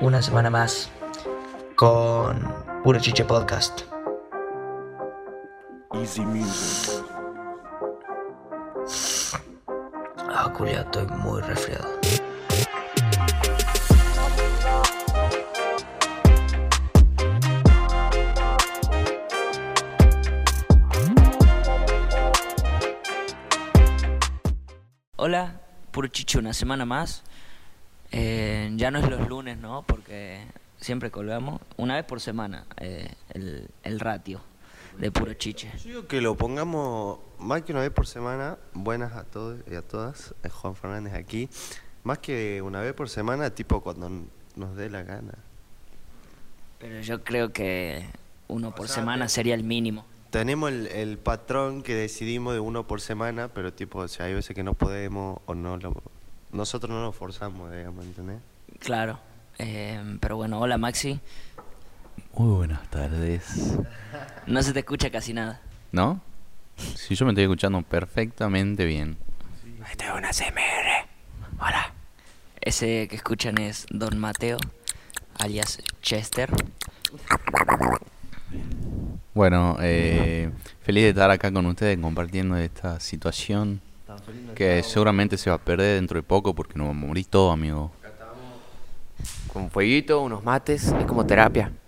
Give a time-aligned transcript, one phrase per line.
[0.00, 0.90] una semana más
[1.76, 3.82] con Puro Chiche Podcast.
[5.92, 7.04] Easy music.
[10.16, 12.00] Ah, estoy muy resfriado.
[25.16, 25.60] Hola,
[25.90, 27.22] puro chicho, una semana más.
[28.12, 29.82] Eh, ya no es los lunes, ¿no?
[29.82, 30.44] Porque
[30.80, 34.40] siempre colgamos una vez por semana eh, el, el ratio
[34.98, 35.70] de puro chiche.
[35.78, 38.58] Yo digo que lo pongamos más que una vez por semana.
[38.74, 40.34] Buenas a todos y a todas.
[40.42, 41.48] Es Juan Fernández aquí.
[42.02, 44.10] Más que una vez por semana, tipo cuando
[44.56, 45.34] nos dé la gana.
[46.78, 48.06] Pero yo creo que
[48.48, 50.04] uno por sea, semana sería el mínimo.
[50.30, 54.34] Tenemos el, el patrón que decidimos de uno por semana, pero tipo, o sea, hay
[54.34, 56.02] veces que no podemos o no lo...
[56.52, 58.40] Nosotros no nos forzamos, digamos, ¿entendés?
[58.80, 59.18] Claro.
[59.58, 61.20] Eh, pero bueno, hola Maxi.
[62.34, 63.78] Muy buenas tardes.
[64.46, 65.60] No se te escucha casi nada.
[65.92, 66.20] ¿No?
[66.76, 69.16] Si yo me estoy escuchando perfectamente bien.
[69.90, 71.08] Este es una CMR.
[71.60, 71.92] Hola.
[72.60, 74.58] Ese que escuchan es Don Mateo,
[75.38, 76.50] alias Chester.
[79.34, 80.50] Bueno, eh,
[80.82, 83.80] feliz de estar acá con ustedes compartiendo esta situación
[84.54, 87.52] que seguramente se va a perder dentro de poco porque nos vamos a morir todos,
[87.52, 87.92] amigo.
[89.52, 91.72] Con fueguito, unos mates, es como terapia.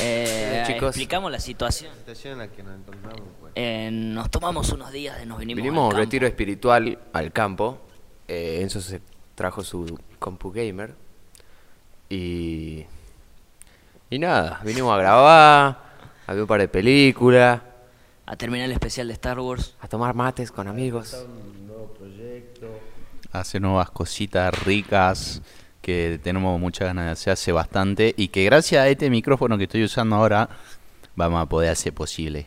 [0.00, 0.88] Eh, chicos.
[0.88, 1.90] explicamos la situación.
[1.90, 3.52] La situación en la que nos encontramos, pues.
[3.54, 5.62] Eh, nos tomamos unos días de nos vinimos.
[5.62, 6.04] Vinimos a al un campo.
[6.04, 7.78] retiro espiritual al campo.
[8.26, 9.02] Eh, Enzo se
[9.34, 10.94] trajo su compu gamer.
[12.08, 12.86] Y.
[14.10, 15.78] Y nada, vinimos a grabar,
[16.26, 17.60] a ver un par de películas,
[18.30, 19.74] a terminar el especial de Star Wars.
[19.80, 21.16] a tomar mates con amigos.
[23.32, 25.42] Hace nuevas cositas ricas
[25.82, 29.64] que tenemos muchas ganas de hacer hace bastante y que gracias a este micrófono que
[29.64, 30.48] estoy usando ahora
[31.16, 32.46] vamos a poder hacer posible.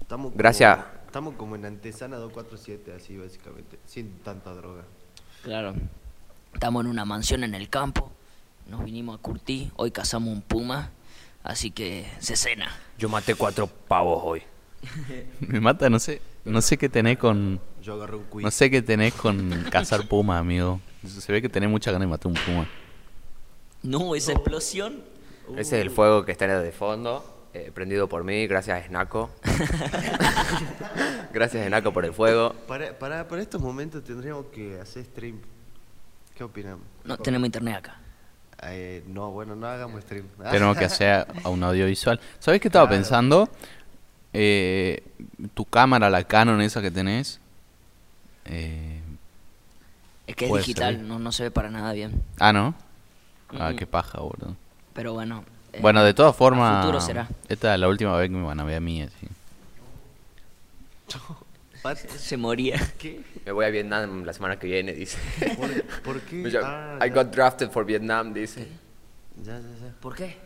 [0.00, 0.78] Estamos como- Gracias.
[1.06, 4.82] Estamos como en antesana 247, así básicamente, sin tanta droga.
[5.42, 5.74] Claro.
[6.52, 8.12] Estamos en una mansión en el campo.
[8.68, 9.70] Nos vinimos a curtir.
[9.76, 10.90] Hoy cazamos un puma.
[11.42, 12.68] Así que se cena.
[12.98, 14.42] Yo maté cuatro pavos hoy.
[15.40, 18.44] Me mata, no sé, no sé qué tenés con Yo agarré un quiz.
[18.44, 20.80] no sé qué tenés con cazar puma, amigo.
[21.06, 22.68] Se ve que tenés muchas ganas de matar un puma.
[23.82, 25.02] No, esa explosión.
[25.56, 29.30] Ese es el fuego que está de fondo, eh, prendido por mí, gracias a Snaco.
[31.32, 32.52] gracias Snaco por el fuego.
[32.66, 35.38] Para, para, para estos momentos tendríamos que hacer stream.
[36.34, 36.84] ¿Qué opinamos?
[37.04, 38.00] No tenemos internet acá.
[38.62, 40.26] Eh, no, bueno, no hagamos stream.
[40.50, 42.18] Tenemos que hacer a un audiovisual.
[42.38, 43.02] ¿Sabes qué estaba Claro.
[43.02, 43.48] pensando?
[44.38, 45.02] Eh,
[45.54, 47.40] tu cámara, la Canon esa que tenés.
[48.44, 49.00] eh,
[50.26, 52.22] Es que es digital, no, no se ve para nada bien.
[52.38, 52.74] ah, ¿no?
[53.58, 53.76] Ah, Mm.
[53.76, 54.54] qué paja, boludo.
[54.92, 55.42] Pero bueno.
[55.72, 57.28] eh, Bueno, de todas formas, futuro será.
[57.48, 59.00] esta es la última vez que me van a ver a mí.
[59.02, 59.26] Así.
[62.18, 62.80] Se moría.
[63.46, 65.18] Me voy a Vietnam la semana que viene, dice.
[65.56, 66.42] ¿Por, por qué?
[66.62, 68.66] Ah, I got drafted for Vietnam, dice.
[69.42, 69.92] ya, ya, ya.
[70.00, 70.36] ¿Por qué?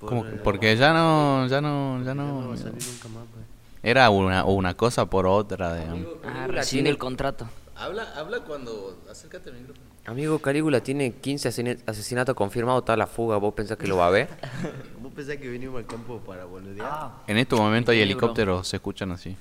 [0.00, 2.48] Por, porque ya no, ya no, ya ya no no.
[2.48, 3.44] va a salir nunca más, pues.
[3.82, 6.06] Era una, una cosa por otra, digamos.
[6.06, 7.46] Ah, Calígula recién el contrato.
[7.76, 9.86] Habla, habla cuando acércate al micrófono.
[10.06, 13.36] Amigo, Calígula tiene 15 asesina- asesinatos confirmados, está la fuga.
[13.36, 14.28] ¿Vos pensás que lo va a ver?
[15.00, 17.10] ¿Vos pensás que venimos al campo para boludear?
[17.26, 19.36] En este momento hay helicópteros, se escuchan así.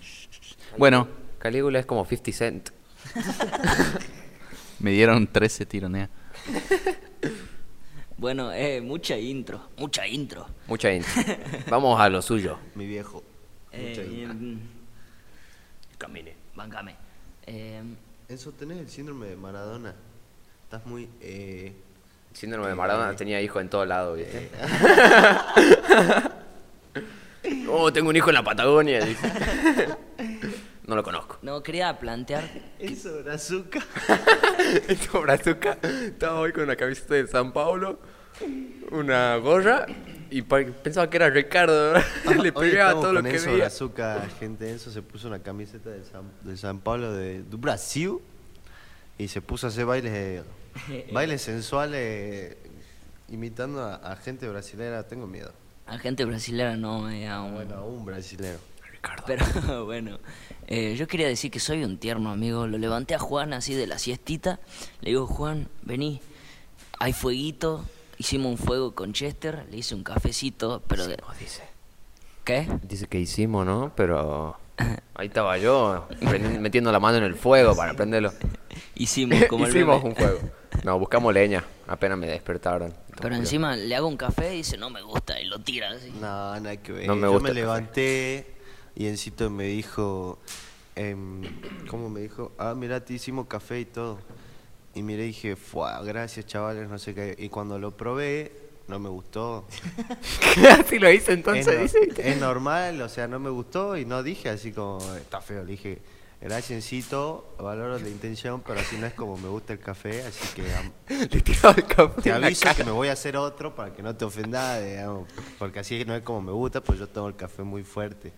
[0.78, 2.70] Bueno, Calígula es como 50 Cent.
[4.80, 6.10] me dieron 13 tironeas.
[8.20, 9.70] Bueno, eh, mucha intro.
[9.78, 10.46] Mucha intro.
[10.68, 11.12] Mucha intro.
[11.70, 12.58] Vamos a lo suyo.
[12.76, 13.24] Mi viejo.
[13.72, 14.34] Mucha Eh, guita.
[14.34, 14.60] mm,
[15.98, 16.36] Camine.
[16.56, 16.96] bancame.
[17.48, 17.82] Eh,
[18.28, 19.96] Enzo, tenés el síndrome de Maradona.
[20.64, 21.08] Estás muy...
[21.22, 21.74] Eh,
[22.34, 24.52] Síndrome de Maradona tenía hijo en todo lado, ¿viste?
[27.70, 29.32] oh, tengo un hijo en la Patagonia, dice.
[30.86, 31.38] No lo conozco.
[31.44, 32.50] no, quería plantear.
[32.80, 33.80] Enzo Brazuca.
[34.88, 35.78] Esto brazuca.
[35.84, 38.00] Estaba hoy con una camiseta de San Paulo,
[38.92, 39.86] una gorra
[40.32, 41.94] y pensaba que era Ricardo.
[42.42, 43.58] Le Hoy pegaba todo lo que Enzo veía.
[43.66, 44.70] Brazuca, gente.
[44.70, 48.18] Enzo se puso una camiseta de San, de San Pablo de, Brasil
[49.18, 50.44] y se puso a hacer bailes,
[51.12, 52.58] bailes sensuales
[53.30, 55.08] imitando a, a gente brasilera.
[55.08, 55.52] Tengo miedo.
[55.88, 58.60] A gente brasileña no, eh, a un- Bueno, a un brasilero.
[59.26, 59.44] Pero
[59.86, 60.20] bueno,
[60.68, 62.68] eh, yo quería decir que soy un tierno amigo.
[62.68, 64.60] Lo levanté a Juan así de la siestita.
[65.02, 66.22] Le digo, Juan, vení,
[67.00, 67.86] hay fueguito.
[68.20, 71.18] Hicimos un fuego con Chester, le hice un cafecito, pero de...
[71.40, 71.64] dice.
[72.44, 72.68] ¿Qué?
[72.84, 73.92] Dice que hicimos, ¿no?
[73.96, 74.58] Pero
[75.16, 76.08] ahí estaba yo
[76.60, 78.32] metiendo la mano en el fuego para prenderlo.
[78.96, 80.10] Hicimos como el Hicimos meme.
[80.10, 80.40] un fuego.
[80.84, 81.64] No, buscamos leña.
[81.88, 82.94] Apenas me despertaron.
[83.22, 86.12] Pero encima le hago un café y dice, no me gusta, y lo tira así.
[86.12, 86.20] No,
[86.60, 87.08] nada que ver.
[87.08, 87.62] No me Yo gusta me el café.
[87.66, 88.54] levanté
[88.96, 90.40] y Encito me dijo,
[90.96, 91.42] em,
[91.90, 92.52] ¿cómo me dijo?
[92.58, 94.20] Ah, mira, te hicimos café y todo.
[94.96, 97.36] Y miré y dije, Fua, gracias chavales, no sé qué.
[97.38, 98.52] Y cuando lo probé,
[98.88, 99.66] no me gustó.
[100.80, 102.32] Así lo hice entonces, es, no- dice.
[102.32, 105.64] es normal, o sea, no me gustó y no dije así como, está feo.
[105.64, 106.02] Le dije,
[106.42, 110.48] gracias Encito, valoro la intención, pero así no es como me gusta el café, así
[110.56, 110.64] que
[111.16, 112.22] Le tiraba el café.
[112.24, 115.28] te aviso que me voy a hacer otro para que no te ofendas, digamos,
[115.60, 118.34] porque así no es como me gusta, pues yo tomo el café muy fuerte.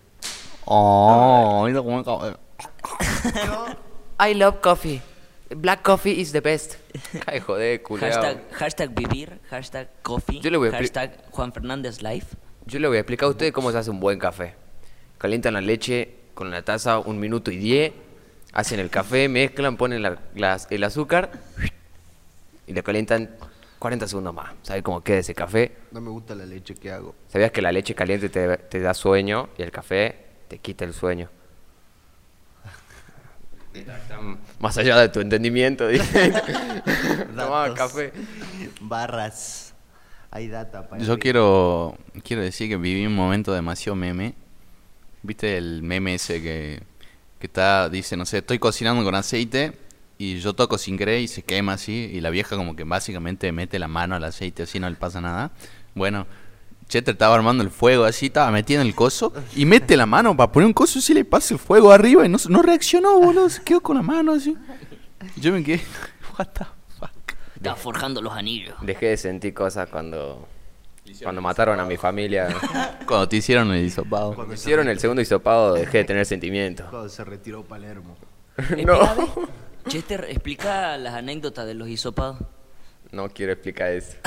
[0.66, 2.36] Oh, mira cómo acabo-
[4.20, 5.00] I love coffee.
[5.56, 6.76] Black coffee is the best.
[7.26, 8.10] Ay, joder, culiao.
[8.10, 12.36] Hashtag, hashtag vivir, hashtag coffee, Yo le voy a expli- hashtag Juan Fernández Life.
[12.66, 14.54] Yo le voy a explicar a ustedes cómo se hace un buen café.
[15.18, 17.92] Calientan la leche con la taza un minuto y diez,
[18.52, 21.30] hacen el café, mezclan, ponen la- las- el azúcar
[22.66, 23.30] y le calientan
[23.78, 24.52] 40 segundos más.
[24.62, 25.72] ¿Sabes cómo queda ese café?
[25.90, 27.14] No me gusta la leche que hago.
[27.28, 30.16] ¿Sabías que la leche caliente te, te da sueño y el café
[30.48, 31.28] te quita el sueño?
[34.58, 35.88] Más allá de tu entendimiento.
[37.36, 38.12] Tomaba café.
[38.80, 39.74] Barras.
[40.30, 44.34] Hay data para Yo quiero, quiero decir que viví un momento demasiado meme.
[45.22, 46.82] ¿Viste el meme ese que,
[47.38, 49.72] que está, dice, no sé, estoy cocinando con aceite
[50.16, 53.52] y yo toco sin querer y se quema así y la vieja como que básicamente
[53.52, 55.52] mete la mano al aceite así no le pasa nada?
[55.94, 56.26] Bueno,
[56.92, 60.52] Cheter estaba armando el fuego así, estaba metiendo el coso y mete la mano para
[60.52, 63.62] poner un coso y le pasa el fuego arriba y no, no reaccionó, boludo, se
[63.62, 64.54] quedó con la mano así.
[65.36, 65.80] Yo me quedé,
[66.38, 66.66] what the
[66.98, 67.10] fuck.
[67.56, 68.74] Está forjando los anillos.
[68.82, 70.46] Dejé de sentir cosas cuando,
[71.22, 72.48] cuando mataron a mi familia.
[73.06, 74.34] Cuando te hicieron el hisopado.
[74.34, 76.90] Cuando Hicieron el segundo hisopado, dejé de tener sentimientos.
[76.90, 78.18] cuando se retiró Palermo.
[78.68, 78.86] Ve.
[79.88, 82.38] Chester, explica las anécdotas de los hisopados.
[83.12, 84.18] No quiero explicar eso.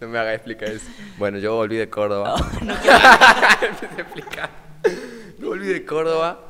[0.00, 0.86] No me hagas explicar eso.
[1.18, 2.34] Bueno, yo volví de Córdoba.
[2.60, 4.50] Empecé a explicar.
[5.38, 6.40] Yo volví de Córdoba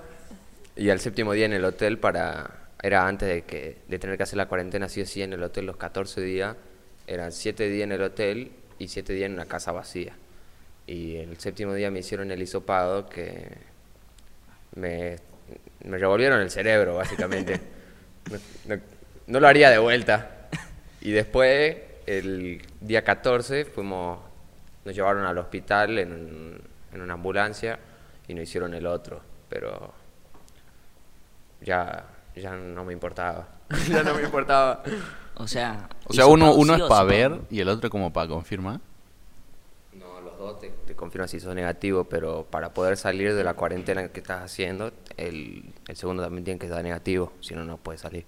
[0.77, 2.55] y al séptimo día en el hotel para...
[2.81, 5.43] Era antes de, que, de tener que hacer la cuarentena sí o sí en el
[5.43, 6.55] hotel los 14 días.
[7.09, 10.13] Eran 7 días en el hotel y 7 días en una casa vacía.
[10.87, 13.49] Y el séptimo día me hicieron el hisopado que
[14.77, 15.17] me,
[15.85, 17.61] me revolvieron el cerebro, básicamente.
[18.31, 18.83] no, no-
[19.27, 20.49] no lo haría de vuelta.
[21.03, 21.77] Y después,
[22.17, 24.19] el día 14, fuimos,
[24.85, 26.61] nos llevaron al hospital en, un-
[26.93, 27.79] en una ambulancia
[28.27, 29.21] y nos hicieron el otro.
[29.49, 29.93] Pero
[31.61, 32.05] ya,
[32.37, 33.49] ya no me importaba.
[33.89, 34.83] ya no me importaba.
[35.37, 38.81] O sea, O sea, uno, uno es para ver y el otro como para confirmar.
[39.93, 43.55] No, los dos te, te confirman si sos negativo, pero para poder salir de la
[43.55, 47.77] cuarentena que estás haciendo, el, el segundo también tiene que dar negativo, si no, no
[47.77, 48.25] puedes salir.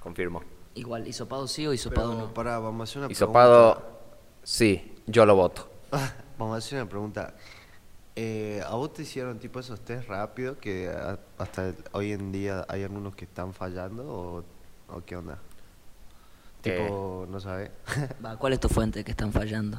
[0.00, 0.42] Confirmo.
[0.74, 2.34] Igual, hisopado sí o hisopado Pero, no.
[2.34, 3.82] pará, vamos a hacer una Hisopado,
[4.42, 5.68] sí, yo lo voto.
[5.90, 6.16] pregunta.
[6.38, 7.34] Vamos a hacer una pregunta.
[8.16, 12.32] Eh, ¿A vos te hicieron tipo esos test rápidos que a- hasta el- hoy en
[12.32, 14.44] día hay algunos que están fallando o,
[14.94, 15.38] o qué onda?
[16.62, 17.70] Tipo, no sabes.
[18.24, 19.78] Va, ¿Cuál es tu fuente que están fallando?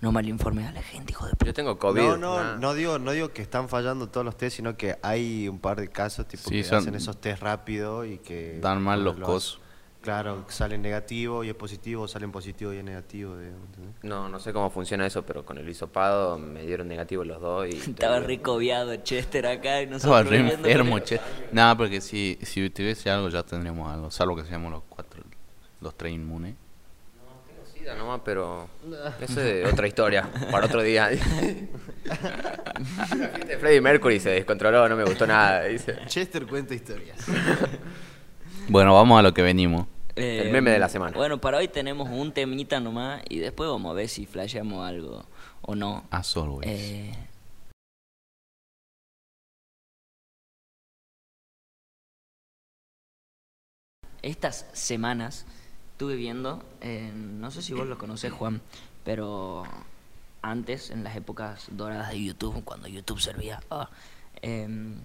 [0.00, 1.46] No mal informes a la gente, hijo de puta.
[1.46, 2.00] Yo tengo COVID.
[2.02, 2.56] no, no, nah.
[2.56, 5.80] no digo, no digo que están fallando todos los test, sino que hay un par
[5.80, 9.18] de casos tipo Sí, que son- hacen esos test rápidos y que Dan mal los
[9.18, 9.60] los- cosos.
[10.06, 13.66] Claro, salen negativo y es positivo, salen positivo y es negativo, digamos.
[14.04, 17.66] No, no sé cómo funciona eso, pero con el hisopado me dieron negativo los dos
[17.66, 17.70] y...
[17.90, 21.18] Estaba ricobiado Chester acá y Estaba nosotros re enfermo, con- che.
[21.50, 24.08] Nada, porque si, si tuviese algo ya tendríamos algo.
[24.12, 25.24] Salvo que seamos los cuatro,
[25.80, 26.54] los tres inmunes.
[27.48, 28.68] Tengo sida nomás, pero
[29.20, 31.10] eso es otra historia, para otro día.
[33.58, 35.98] Freddie Mercury se descontroló, no me gustó nada, dice.
[36.06, 37.18] Chester cuenta historias.
[38.68, 39.88] Bueno, vamos a lo que venimos.
[40.16, 41.12] El meme de la semana.
[41.12, 44.86] Eh, Bueno, para hoy tenemos un temita nomás y después vamos a ver si flasheamos
[44.86, 45.24] algo
[45.62, 46.06] o no.
[46.10, 46.66] As always.
[46.66, 47.12] Eh,
[54.22, 55.46] estas semanas
[55.92, 58.60] estuve viendo, eh, no sé si vos lo conocés Juan,
[59.04, 59.64] pero
[60.42, 63.90] antes, en las épocas doradas de YouTube, cuando YouTube servía, ah,
[64.42, 64.96] em,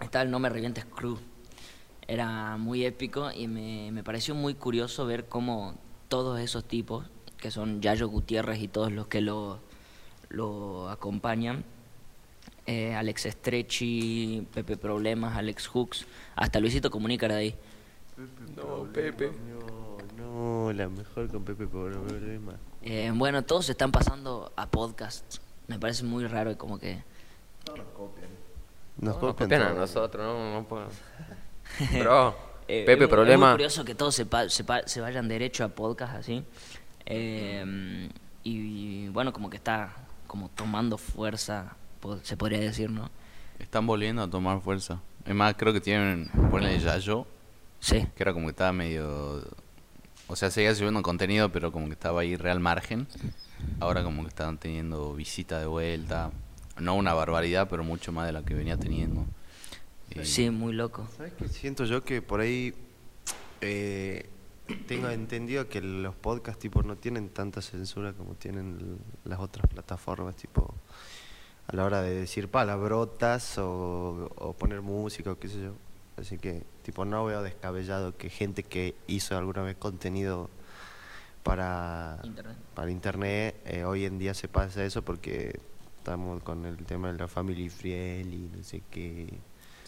[0.00, 1.18] estaba el No Me Revientes Crew.
[2.10, 5.76] Era muy épico y me, me pareció muy curioso ver cómo
[6.08, 9.60] todos esos tipos, que son Yayo Gutiérrez y todos los que lo,
[10.28, 11.62] lo acompañan,
[12.66, 17.54] eh, Alex Estrechi, Pepe Problemas, Alex Hooks, hasta Luisito Comunica era de ahí.
[18.56, 19.30] No, Pepe.
[20.18, 22.54] No, no, la mejor con Pepe por problema.
[22.82, 25.36] Eh, bueno, todos se están pasando a podcast.
[25.68, 27.04] Me parece muy raro y como que...
[27.68, 27.76] Nos
[28.98, 30.88] Nos copian copian a nosotros, no, no puedo.
[32.00, 32.36] Bro,
[32.72, 33.46] Eh, Pepe, es, problema.
[33.46, 36.44] Es muy curioso que todos se, pa- se, pa- se vayan derecho a podcast así.
[37.06, 38.08] Eh,
[38.44, 39.92] y bueno, como que está
[40.28, 41.74] como tomando fuerza,
[42.22, 43.10] se podría decir, ¿no?
[43.58, 45.00] Están volviendo a tomar fuerza.
[45.26, 47.26] Es más, creo que tienen, ponle Yayo,
[47.80, 48.06] Sí.
[48.14, 49.42] que era como que estaba medio...
[50.28, 53.08] O sea, seguía subiendo contenido, pero como que estaba ahí real margen.
[53.80, 56.30] Ahora como que están teniendo visita de vuelta.
[56.78, 59.26] No una barbaridad, pero mucho más de la que venía teniendo.
[60.14, 61.06] Y- Sí, muy loco.
[61.16, 62.74] ¿Sabes qué siento yo que por ahí
[63.60, 64.26] eh,
[64.86, 70.36] tengo entendido que los podcasts tipo no tienen tanta censura como tienen las otras plataformas
[70.36, 70.74] tipo
[71.66, 75.74] a la hora de decir palabrotas o, o poner música o qué sé yo.
[76.16, 80.50] Así que tipo no veo descabellado que gente que hizo alguna vez contenido
[81.42, 82.56] para Internet.
[82.74, 85.58] para internet eh, hoy en día se pasa eso porque
[85.96, 89.26] estamos con el tema de la family friendly no sé qué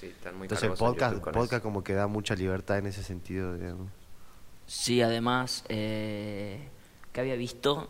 [0.03, 1.63] Sí, están muy entonces en podcast, podcast eso.
[1.63, 3.89] como que da mucha libertad en ese sentido, digamos.
[4.67, 6.69] Sí, además, eh,
[7.13, 7.89] que había visto,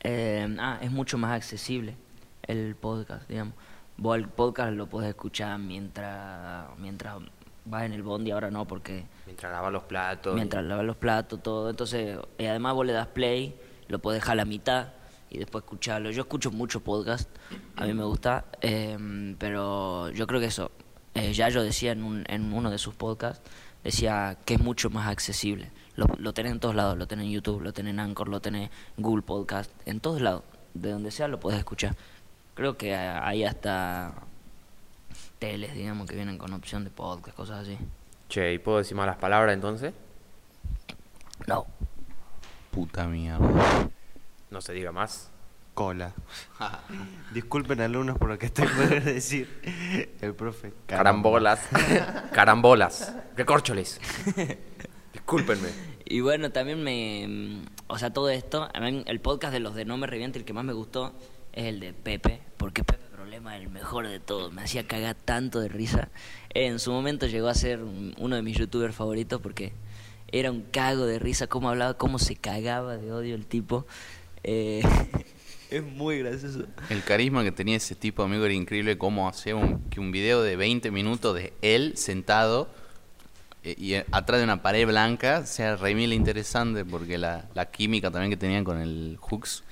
[0.00, 1.96] eh, ah, es mucho más accesible
[2.42, 3.54] el podcast, digamos.
[3.96, 7.16] Vos el podcast lo podés escuchar mientras mientras
[7.64, 10.34] vas en el bondi, ahora no, porque Mientras lavas los platos.
[10.34, 11.70] mientras lavas los platos, todo.
[11.70, 13.58] Entonces, y además vos le das play,
[13.88, 14.88] lo podés dejar a la mitad
[15.30, 16.10] y después escucharlo.
[16.10, 17.30] Yo escucho mucho podcast,
[17.76, 20.70] a mí me gusta, eh, pero yo creo que eso,
[21.14, 23.42] eh, ya yo decía en, un- en uno de sus podcasts,
[23.84, 25.70] decía que es mucho más accesible.
[25.96, 28.40] Lo, lo tenés en todos lados, lo tenés en YouTube, lo tenés en Anchor, lo
[28.40, 30.42] tenés en Google Podcast, en todos lados,
[30.74, 31.94] de donde sea lo podés escuchar.
[32.54, 34.14] Creo que eh, hay hasta
[35.38, 37.76] teles, digamos, que vienen con opción de podcast, cosas así.
[38.28, 39.92] Che, ¿y puedo decir malas palabras entonces?
[41.46, 41.66] No.
[42.70, 43.90] Puta mierda.
[44.50, 45.30] No se diga más.
[45.74, 46.12] Cola.
[47.34, 49.48] Disculpen alumnos por lo que estoy por decir.
[50.20, 50.72] El profe.
[50.86, 51.60] Carambolas.
[52.32, 53.14] Carambolas.
[53.36, 54.00] Recorcholes.
[55.12, 55.68] Discúlpenme.
[56.04, 57.62] Y bueno, también me...
[57.86, 60.44] O sea, todo esto, a mí el podcast de los de No Me Reviente, el
[60.44, 61.14] que más me gustó,
[61.52, 65.14] es el de Pepe, porque Pepe Problema es el mejor de todos, me hacía cagar
[65.14, 66.10] tanto de risa.
[66.50, 69.72] En su momento llegó a ser un- uno de mis youtubers favoritos porque
[70.28, 73.86] era un cago de risa, cómo hablaba, cómo se cagaba de odio el tipo.
[74.44, 74.82] Eh,
[75.76, 76.64] es muy gracioso.
[76.90, 80.42] El carisma que tenía ese tipo, amigo, era increíble cómo hacía un, que un video
[80.42, 82.68] de 20 minutos de él sentado
[83.64, 87.66] eh, y eh, atrás de una pared blanca sea re mil interesante porque la, la
[87.70, 89.62] química también que tenían con el Hooks,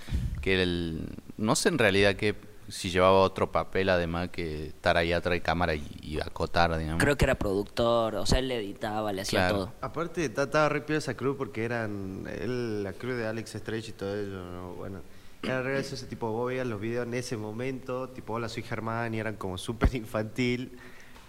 [0.41, 1.07] que era el...
[1.37, 2.35] No sé en realidad que
[2.69, 7.03] si llevaba otro papel además que estar ahí atrás de cámara y, y acotar, digamos.
[7.03, 9.55] Creo que era productor, o sea, él le editaba, le hacía Claro.
[9.57, 9.73] todo.
[9.81, 13.93] Aparte, ta- estaba re esa crew porque eran él, la crew de Alex Stretch y
[13.93, 14.31] todo eso.
[14.31, 14.75] ¿no?
[14.75, 15.01] Bueno,
[15.43, 19.15] era re gracioso, tipo, vos veías los videos en ese momento, tipo, hola, soy Germán,
[19.15, 20.79] y eran como súper infantil,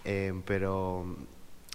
[0.04, 1.16] eh, pero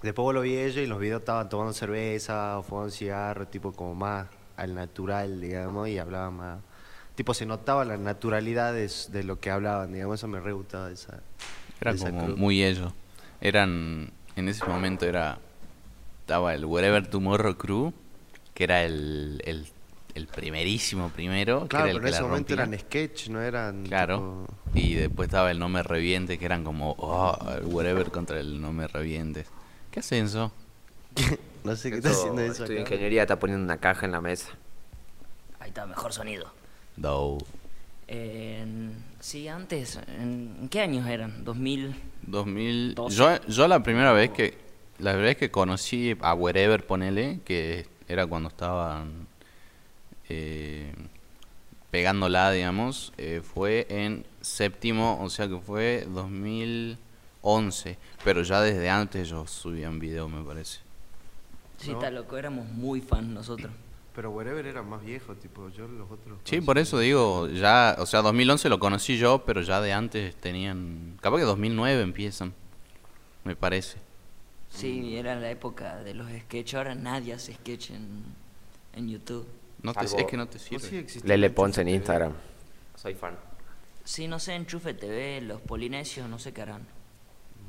[0.03, 3.71] después vos lo vi ellos y los videos estaban tomando cerveza o fumando cigarro, tipo,
[3.73, 6.59] como más al natural, digamos, y hablaban más.
[7.15, 11.23] Tipo, se notaba la naturalidad de, lo que hablaban, digamos, eso me re gustaba esa.
[11.81, 12.93] Era esa como muy ellos.
[13.41, 15.39] Eran, en ese momento era,
[16.19, 17.93] estaba el Wherever Tomorrow Crew,
[18.53, 19.67] que era el, el,
[20.17, 21.61] el primerísimo primero.
[21.63, 22.65] que Claro, era el pero que en ese momento rompía.
[22.75, 23.83] eran sketch, no eran.
[23.85, 24.47] Claro.
[24.73, 28.59] Y después estaba el No Me Reviente, que eran como, oh, el Wherever contra el
[28.61, 29.47] No Me Revientes.
[29.91, 30.51] ¿Qué hacen eso?
[31.13, 32.63] tipo- no sé qué está haciendo eso.
[32.63, 34.49] Estudio ingeniería, está poniendo una caja en la mesa.
[35.59, 36.51] Ahí está, mejor sonido.
[36.97, 37.37] Do.
[38.07, 41.43] En- sí, antes, ¿en, qué años eran?
[41.43, 41.95] 2000.
[42.23, 42.95] 2000.
[42.95, 43.15] Doce.
[43.17, 44.57] Yo, yo la primera vez que
[44.99, 49.26] la vez que conocí a Wherever, ponele, que era cuando estaban
[50.29, 50.93] eh,
[51.91, 57.97] pegándola, digamos, eh, fue en séptimo, o sea que fue 2011.
[58.23, 60.79] Pero ya desde antes ellos subían video, me parece.
[61.77, 61.97] Sí, ¿No?
[61.97, 63.71] está loco, éramos muy fans nosotros.
[64.15, 66.39] Pero Wherever era más viejo, tipo, yo los otros.
[66.43, 70.35] Sí, por eso digo, ya, o sea, 2011 lo conocí yo, pero ya de antes
[70.35, 72.51] tenían, capaz que 2009 empiezan,
[73.43, 73.99] me parece.
[74.71, 76.73] Sí, era la época de los sketches.
[76.73, 78.23] Ahora nadie hace sketch en,
[78.93, 79.45] en YouTube.
[79.81, 80.99] No te, es que no te ¿Vos sí sirve.
[80.99, 81.89] existía Lele Ponce en?
[81.89, 82.33] Instagram.
[82.95, 83.35] Soy fan.
[84.03, 86.87] Sí, no sé, Enchufe TV, los polinesios, no sé qué harán.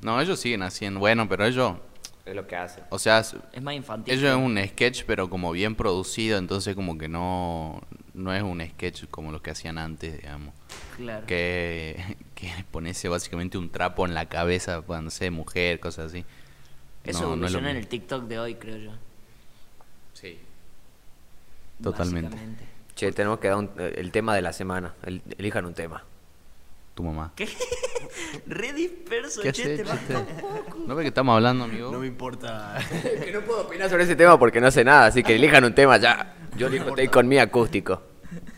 [0.02, 1.76] No, ellos siguen haciendo, bueno, pero ellos,
[2.24, 2.82] Es lo que hace.
[2.90, 4.14] o sea, Es más infantil.
[4.14, 7.82] ellos es un sketch, pero como bien producido, entonces como que no,
[8.14, 10.54] no es un sketch como los que hacían antes, digamos.
[10.96, 11.26] Claro.
[11.26, 16.24] Que, que ponerse básicamente un trapo en la cabeza, cuando sé, mujer, cosas así.
[17.04, 18.92] Eso No, no es en el TikTok de hoy, creo yo.
[21.82, 22.36] Totalmente.
[22.94, 24.94] Che, tenemos que dar un- el tema de la semana.
[25.04, 26.04] El- elijan un tema.
[26.94, 27.30] tu mamá.
[27.36, 27.48] ¿Qué?
[28.48, 29.84] Re disperso, ¿Qué che, te.
[30.84, 31.92] ¿No ves que estamos hablando, amigo?
[31.92, 32.76] No me importa.
[33.24, 35.72] que no puedo opinar sobre ese tema porque no sé nada, así que elijan un
[35.76, 36.34] tema ya.
[36.56, 38.02] Yo elijo Take con mi acústico.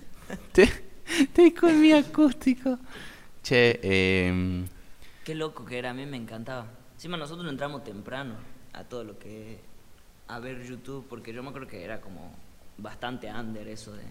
[0.53, 0.67] Te,
[1.35, 2.79] te con mi acústico.
[3.43, 4.65] Che, eh,
[5.23, 6.65] Qué loco que era, a mí me encantaba.
[6.95, 8.37] Encima nosotros entramos temprano
[8.73, 9.61] a todo lo que
[10.29, 12.35] a ver YouTube, porque yo me acuerdo que era como
[12.83, 14.03] bastante under eso de...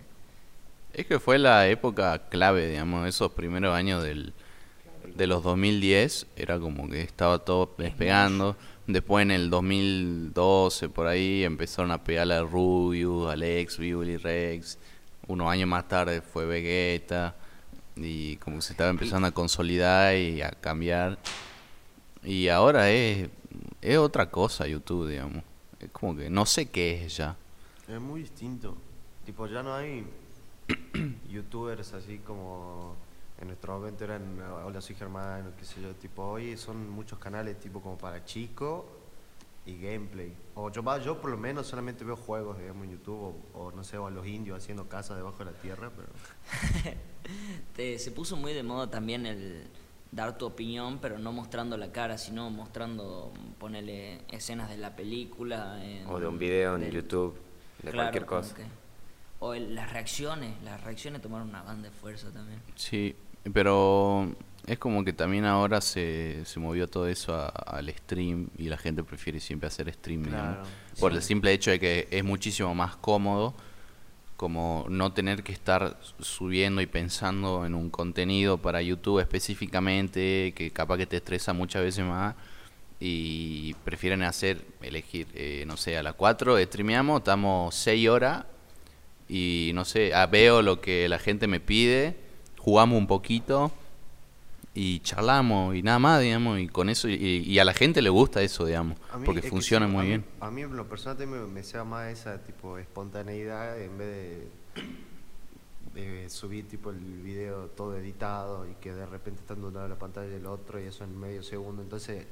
[0.94, 4.34] es que fue la época clave, digamos, esos primeros años del,
[5.16, 8.56] de los 2010, era como que estaba todo despegando.
[8.88, 14.80] Después en el 2012, por ahí, empezaron a pegarle a Rubius, Alex, Billy Rex.
[15.28, 17.36] Unos años más tarde fue Vegeta.
[17.96, 21.20] Y como que se estaba empezando a consolidar y a cambiar.
[22.24, 23.30] Y ahora es,
[23.82, 25.44] es otra cosa YouTube, digamos.
[25.80, 27.36] Es como que no sé qué es ya.
[27.90, 28.76] Es muy distinto.
[29.26, 30.06] Tipo, ya no hay
[31.30, 32.96] youtubers así como
[33.40, 35.94] en nuestro momento eran Hola soy Germán o qué sé yo.
[35.96, 38.86] Tipo, hoy son muchos canales tipo como para chico
[39.66, 40.34] y gameplay.
[40.56, 43.72] O yo, va, yo por lo menos solamente veo juegos, digamos, en YouTube o, o
[43.72, 46.08] no sé, o a los indios haciendo casas debajo de la tierra, pero...
[47.76, 49.68] Te- se puso muy de moda también el
[50.12, 55.84] dar tu opinión, pero no mostrando la cara, sino mostrando, ponerle escenas de la película.
[55.86, 57.36] en- O de un video en del- YouTube,
[57.84, 58.56] de Claro, cualquier cosa.
[58.56, 58.66] que-
[59.40, 62.60] o el- las reacciones, las reacciones tomaron una banda de fuerza también.
[62.76, 63.16] Sí,
[63.54, 64.36] pero
[64.68, 68.78] es como que también ahora se, se movió todo eso a- al stream y la
[68.78, 70.64] gente prefiere siempre hacer stream, Claro,
[71.00, 71.18] por sí.
[71.18, 73.54] el simple hecho de que es muchísimo más cómodo
[74.36, 80.72] como no tener que estar subiendo y pensando en un contenido para YouTube específicamente, que
[80.72, 82.36] capaz que te estresa muchas veces más
[83.00, 88.46] y prefieren hacer, elegir, eh, no sé, a las 4 streameamos, estamos 6 horas
[89.28, 92.18] y no sé, ah, veo lo que la gente me pide,
[92.58, 93.72] jugamos un poquito
[94.74, 98.10] y charlamos y nada más, digamos, y con eso, y, y a la gente le
[98.10, 100.26] gusta eso, digamos, porque es funciona sí, muy a mí- bien.
[100.42, 104.08] A mí en lo personal me, me sea más esa tipo espontaneidad en vez
[105.96, 109.74] de, de subir tipo el video todo editado y que de repente estando de un
[109.76, 111.82] lado de la pantalla y el otro y eso en medio segundo.
[111.82, 112.26] Entonces,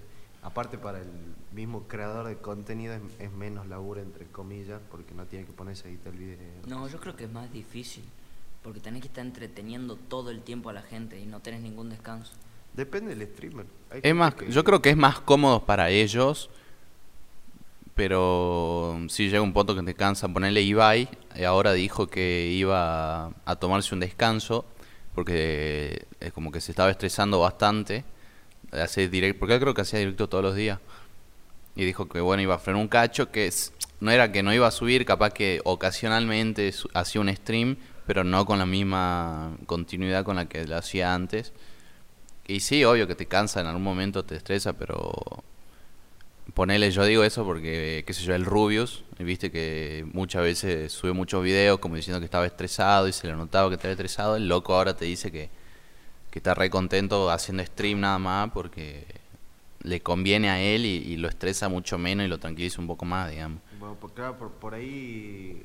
[0.47, 1.07] aparte para el
[1.51, 5.87] mismo creador de contenido es, es menos laburo entre comillas porque no tiene que ponerse
[5.87, 6.37] a editar el video.
[6.67, 8.03] No, yo creo que es más difícil,
[8.63, 11.89] porque tenés que estar entreteniendo todo el tiempo a la gente y no tenés ningún
[11.89, 12.31] descanso.
[12.73, 13.65] Depende del streamer.
[13.91, 16.49] Hay Es más, que- yo creo que es más cómodo para ellos,
[17.95, 20.27] pero si llega un punto que te cansa.
[20.27, 24.65] Ponerle Ibai, eh, ahora dijo que iba a, a tomarse un descanso,
[25.15, 28.03] porque es como que se estaba estresando bastante.
[28.71, 30.79] Hace direct, porque él creo que hacía directo todos los días.
[31.75, 33.51] Y dijo que bueno, iba a frenar un cacho, que
[33.99, 38.45] no era que no iba a subir, capaz que ocasionalmente hacía un stream, pero no
[38.45, 41.53] con la misma continuidad con la que lo hacía antes.
[42.47, 45.43] Y sí, obvio que te cansa en algún momento, te estresa, pero
[46.53, 51.11] ponele, yo digo eso porque, qué sé yo, el Rubius, viste que muchas veces sube
[51.13, 54.47] muchos videos como diciendo que estaba estresado y se le notaba que estaba estresado, el
[54.47, 55.49] loco ahora te dice que,
[56.31, 59.05] que está re contento haciendo stream nada más porque
[59.83, 63.05] le conviene a él y, y lo estresa mucho menos y lo tranquiliza un poco
[63.05, 63.61] más, digamos.
[63.79, 65.63] Bueno, por, claro, por, por ahí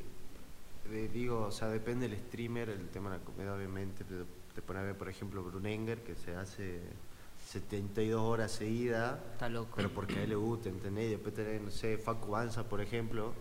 [0.90, 4.60] eh, digo, o sea, depende del streamer, el tema de la comedia obviamente, pero te
[4.62, 6.80] pone a ver, por ejemplo, Brunenger, que se hace
[7.48, 9.72] 72 horas seguidas, Está loco.
[9.76, 11.06] pero porque a él le gusta, ¿entendés?
[11.06, 13.32] Y después tenés, no sé, Facu Banza, por ejemplo,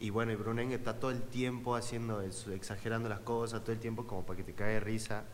[0.00, 3.78] y bueno, y Brunenger está todo el tiempo haciendo eso, exagerando las cosas, todo el
[3.78, 5.24] tiempo como para que te caiga de risa.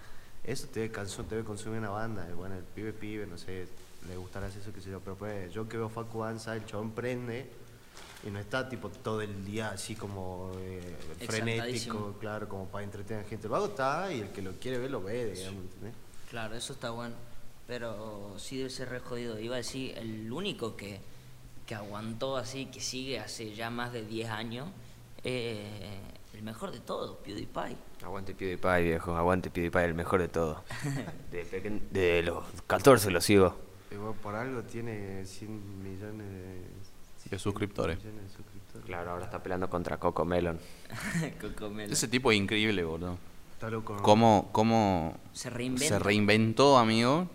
[0.44, 3.68] Eso te debe, cansar, te debe consumir una banda, bueno, el pibe pibe, no sé,
[4.08, 6.92] le gustará eso, qué sé yo, pero pues yo que veo Facu Banza, el chabón
[6.92, 7.50] prende
[8.26, 10.96] y no está tipo todo el día así como eh,
[11.26, 13.46] frenético, claro, como para entretener a la gente.
[13.46, 15.94] El vago está y el que lo quiere ver lo ve, digamos, ¿entendés?
[16.30, 17.14] Claro, eso está bueno.
[17.66, 19.38] Pero sí debe ser re jodido.
[19.38, 21.00] Iba a decir, el único que,
[21.66, 24.68] que aguantó así, que sigue hace ya más de 10 años,
[25.22, 26.00] eh,
[26.38, 27.76] el mejor de todos, PewDiePie.
[28.04, 30.62] Aguante PewDiePie, viejo, aguante PewDiePie, el mejor de todo.
[31.32, 33.56] De, pequen- de los 14 lo sigo.
[33.90, 37.98] Bueno, por algo tiene 100 millones de, De suscriptores.
[37.98, 38.86] millones de suscriptores.
[38.86, 40.58] Claro, ahora está peleando contra Coco Melon.
[41.40, 41.92] Cocomelo.
[41.92, 43.18] Ese tipo es increíble, boludo.
[43.54, 43.96] Está loco.
[43.96, 44.02] ¿no?
[44.02, 45.88] ¿Cómo, cómo Se reinventa.
[45.88, 47.28] se reinventó, amigo?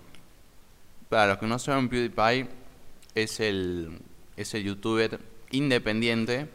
[1.09, 2.47] Para los que no saben, PewDiePie
[3.15, 3.99] es el,
[4.37, 5.19] es el youtuber
[5.51, 6.47] independiente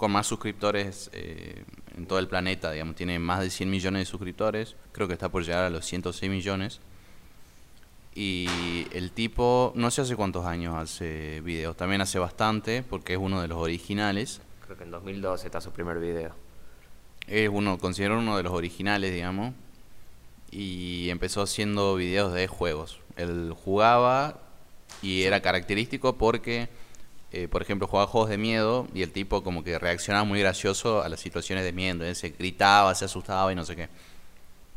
[0.00, 1.62] con más suscriptores eh,
[1.94, 2.96] en todo el planeta, digamos.
[2.96, 4.74] Tiene más de 100 millones de suscriptores.
[4.92, 6.80] Creo que está por llegar a los 106 millones.
[8.14, 13.18] Y el tipo, no sé hace cuántos años hace videos, también hace bastante, porque es
[13.18, 14.40] uno de los originales.
[14.64, 16.34] Creo que en 2012 está su primer video.
[17.26, 19.52] Es uno, considero uno de los originales, digamos.
[20.50, 23.00] y empezó haciendo videos de juegos.
[23.16, 24.40] Él jugaba
[25.02, 26.68] y era característico porque,
[27.32, 31.02] eh, por ejemplo, jugaba juegos de miedo y el tipo como que reaccionaba muy gracioso
[31.02, 32.04] a las situaciones de miedo.
[32.04, 33.88] Él se gritaba, se asustaba y no sé qué.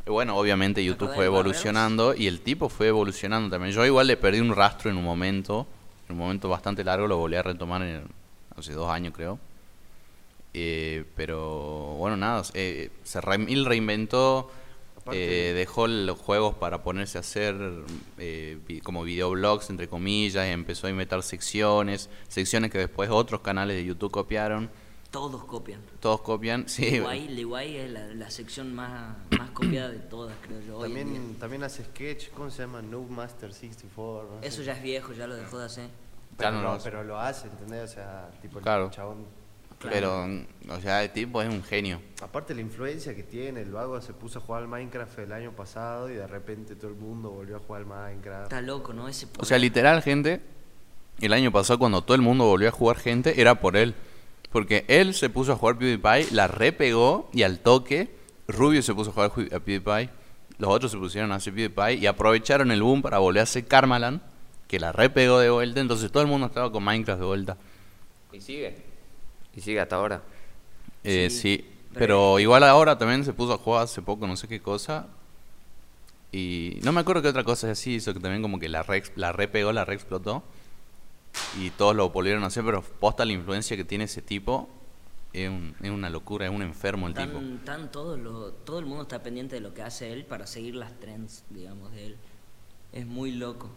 [0.06, 3.74] Y bueno, obviamente YouTube fue evolucionando y el tipo fue evolucionando también.
[3.74, 5.66] Yo igual le perdí un rastro en un momento,
[6.08, 8.04] en un momento bastante largo, lo volví a retomar en,
[8.58, 9.40] hace dos años creo.
[10.54, 14.52] Eh, pero bueno, nada, eh, se re- él reinventó,
[15.04, 17.56] Aparte- eh, dejó los juegos para ponerse a hacer
[18.18, 23.76] eh, como videoblogs, entre comillas, y empezó a inventar secciones, secciones que después otros canales
[23.76, 24.70] de YouTube copiaron,
[25.12, 25.82] Todos copian.
[26.00, 30.62] todos copian, sí, Leguay, Leguay es la, la sección más, más copiada de todas, creo
[30.62, 30.78] yo.
[30.78, 31.04] hoy en día.
[31.04, 32.82] También, también hace sketch, ¿cómo se llama?
[32.82, 34.30] Noob Master 64.
[34.36, 34.64] no Eso sé.
[34.64, 35.90] ya es viejo, ya lo dejó de hacer.
[36.38, 36.90] Pero, Ya no lo, lo hace.
[36.90, 37.92] pero lo hace, ¿entendés?
[37.92, 38.90] O sea, tipo el Claro.
[38.90, 39.26] chabón.
[39.92, 40.26] Pero,
[40.70, 42.02] o sea, el tipo es un genio.
[42.22, 45.52] Aparte la influencia que tiene, el vago se puso a jugar al Minecraft el año
[45.52, 48.44] pasado y de repente todo el mundo volvió a jugar al Minecraft.
[48.44, 49.08] Está loco, ¿no?
[49.08, 50.42] Ese O sea, literal, gente,
[51.20, 53.94] el año pasado cuando todo el mundo volvió a jugar gente, era por él.
[54.52, 58.10] Porque él se puso a jugar PewDiePie, la repegó y al toque,
[58.48, 60.10] Rubio se puso a jugar Ju- a PewDiePie,
[60.60, 63.66] los otros se pusieron a hacer PewDiePie y aprovecharon el boom para volver a hacer
[63.66, 64.22] Karmaland,
[64.68, 67.58] que la repegó de vuelta, entonces todo el mundo estaba con Minecraft de vuelta.
[68.32, 68.93] Y sigue.
[69.56, 70.22] Y sigue hasta ahora.
[71.04, 74.48] Eh, Sí, sí, pero- igual ahora también se puso a jugar hace poco, no sé
[74.48, 75.08] qué cosa.
[76.32, 79.04] Y no me acuerdo qué otra cosa así hizo, que también como que la re,
[79.16, 80.44] la re pegó, la re explotó.
[81.60, 84.70] Y todos lo volvieron a hacer, pero posta la influencia que tiene ese tipo.
[85.32, 87.34] Es, un- es una locura, es un enfermo el tipo.
[87.34, 90.46] Tan, tan todos lo- todo el mundo está pendiente de lo que hace él para
[90.48, 92.18] seguir las trends, digamos, de él.
[92.92, 93.70] Es muy loco.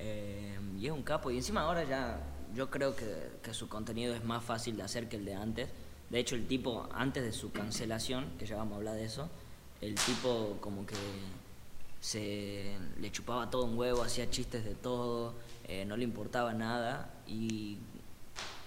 [0.00, 1.30] Eh, y es un capo.
[1.30, 2.20] Y encima ahora ya,
[2.54, 3.04] yo creo que,
[3.42, 5.68] que su contenido es más fácil de hacer que el de antes.
[6.10, 9.28] De hecho, el tipo, antes de su cancelación, que ya vamos a hablar de eso,
[9.80, 10.94] el tipo como que
[12.00, 15.34] se le chupaba todo un huevo, hacía chistes de todo,
[15.66, 17.78] eh, no le importaba nada y,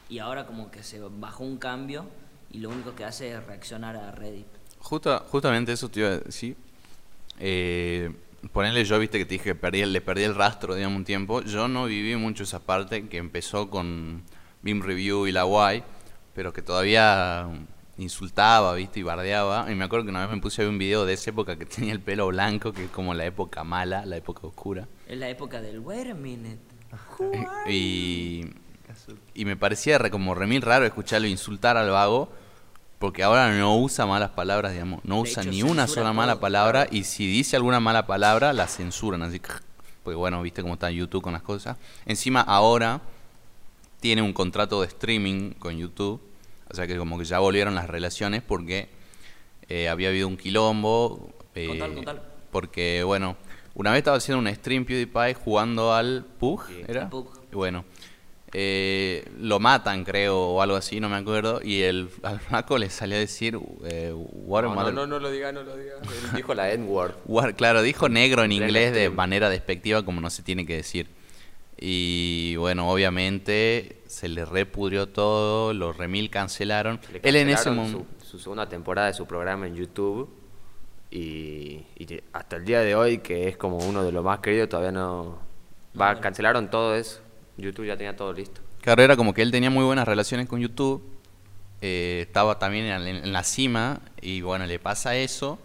[0.09, 2.05] y ahora como que se bajó un cambio
[2.51, 4.45] y lo único que hace es reaccionar a Reddit.
[4.79, 6.55] Justa- justamente eso te iba a decir.
[7.39, 8.13] Eh,
[8.53, 11.41] ponerle yo, viste que te dije que perdí, le perdí el rastro, digamos, un tiempo.
[11.41, 14.23] Yo no viví mucho esa parte que empezó con
[14.61, 15.83] Beam Review y la Guay,
[16.33, 17.47] pero que todavía
[17.97, 19.71] insultaba, viste, y bardeaba.
[19.71, 21.55] Y me acuerdo que una vez me puse a ver un video de esa época
[21.57, 24.87] que tenía el pelo blanco, que es como la época mala, la época oscura.
[25.07, 26.59] Es la época del wait a minute.
[27.67, 28.45] Y,
[29.33, 32.31] y me parecía re- como remil raro escucharlo insultar al vago,
[33.01, 36.39] porque ahora no usa malas palabras, digamos, no De usa hecho, ni una sola mala
[36.39, 36.95] palabra, claro.
[36.95, 39.49] y si dice alguna mala palabra, la censuran, así que,
[40.03, 41.75] porque bueno, viste cómo está YouTube con las cosas.
[42.05, 43.01] Encima ahora
[43.99, 46.21] tiene un contrato de streaming con YouTube,
[46.69, 48.87] o sea que como que ya volvieron las relaciones porque
[49.67, 51.29] eh, había habido un quilombo.
[51.55, 52.21] eh, Contalo, contalo.
[52.51, 53.35] Porque, bueno,
[53.73, 57.09] una vez estaba haciendo un stream PewDiePie jugando al PUG, ¿era?
[57.09, 57.29] PUG.
[57.51, 57.83] Bueno,
[58.53, 61.61] eh, lo matan, creo, o algo así, no me acuerdo.
[61.63, 65.31] Y el, al flaco le salió a decir, eh, what No, no, no, no lo
[65.31, 65.95] diga, no lo diga.
[65.95, 67.15] Él dijo la N-word.
[67.55, 71.07] Claro, dijo negro en inglés de manera despectiva como no se tiene que decir.
[71.79, 76.99] Y bueno, obviamente se le repudrió todo, los remil cancelaron.
[77.11, 78.15] Le Él en ese cancelaron momento...
[78.19, 80.29] su, su segunda temporada de su programa en YouTube.
[81.09, 81.83] Y,
[82.31, 85.39] hasta el día de hoy, que es como uno de los más queridos, todavía no.
[85.99, 87.21] Va, cancelaron todo eso.
[87.57, 88.61] YouTube ya tenía todo listo.
[88.81, 91.03] Claro, era como que él tenía muy buenas relaciones con YouTube,
[91.81, 95.59] eh, estaba también en, en la cima y bueno, le pasa eso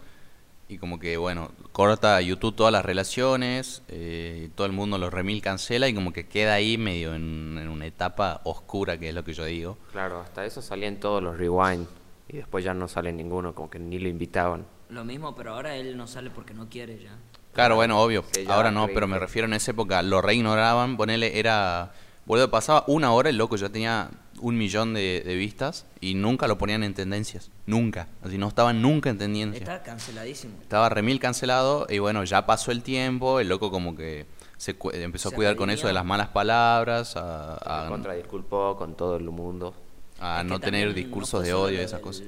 [0.69, 5.13] y como que bueno, corta YouTube todas las relaciones, eh, y todo el mundo los
[5.13, 9.15] remil cancela y como que queda ahí medio en, en una etapa oscura, que es
[9.15, 9.77] lo que yo digo.
[9.91, 11.87] Claro, hasta eso salían todos los rewind.
[12.29, 14.65] Y después ya no sale ninguno, como que ni lo invitaban.
[14.89, 17.15] Lo mismo, pero ahora él no sale porque no quiere ya.
[17.57, 21.91] Claro, bueno, obvio, ahora no, pero me refiero en esa época, lo reignoraban, ponele, era...
[22.25, 24.09] Boludo, pasaba una hora, el loco ya tenía
[24.41, 27.49] un millón de, de vistas y nunca lo ponían en tendencias.
[27.65, 28.09] Nunca.
[28.21, 29.61] Así no estaba nunca en tendencias.
[29.61, 30.53] Está canceladísimo.
[30.61, 34.25] Estaba remil cancelado y bueno, ya pasó el tiempo, el loco como que
[34.57, 38.13] se cu- empezó a Se cuidar con eso de las malas palabras, a, a- contra
[38.13, 39.73] disculpó con todo el mundo.
[40.19, 42.23] a Es que no tener también discursos no fue de solo odio y esas cosas.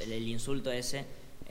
[0.00, 1.04] El, el insulto ese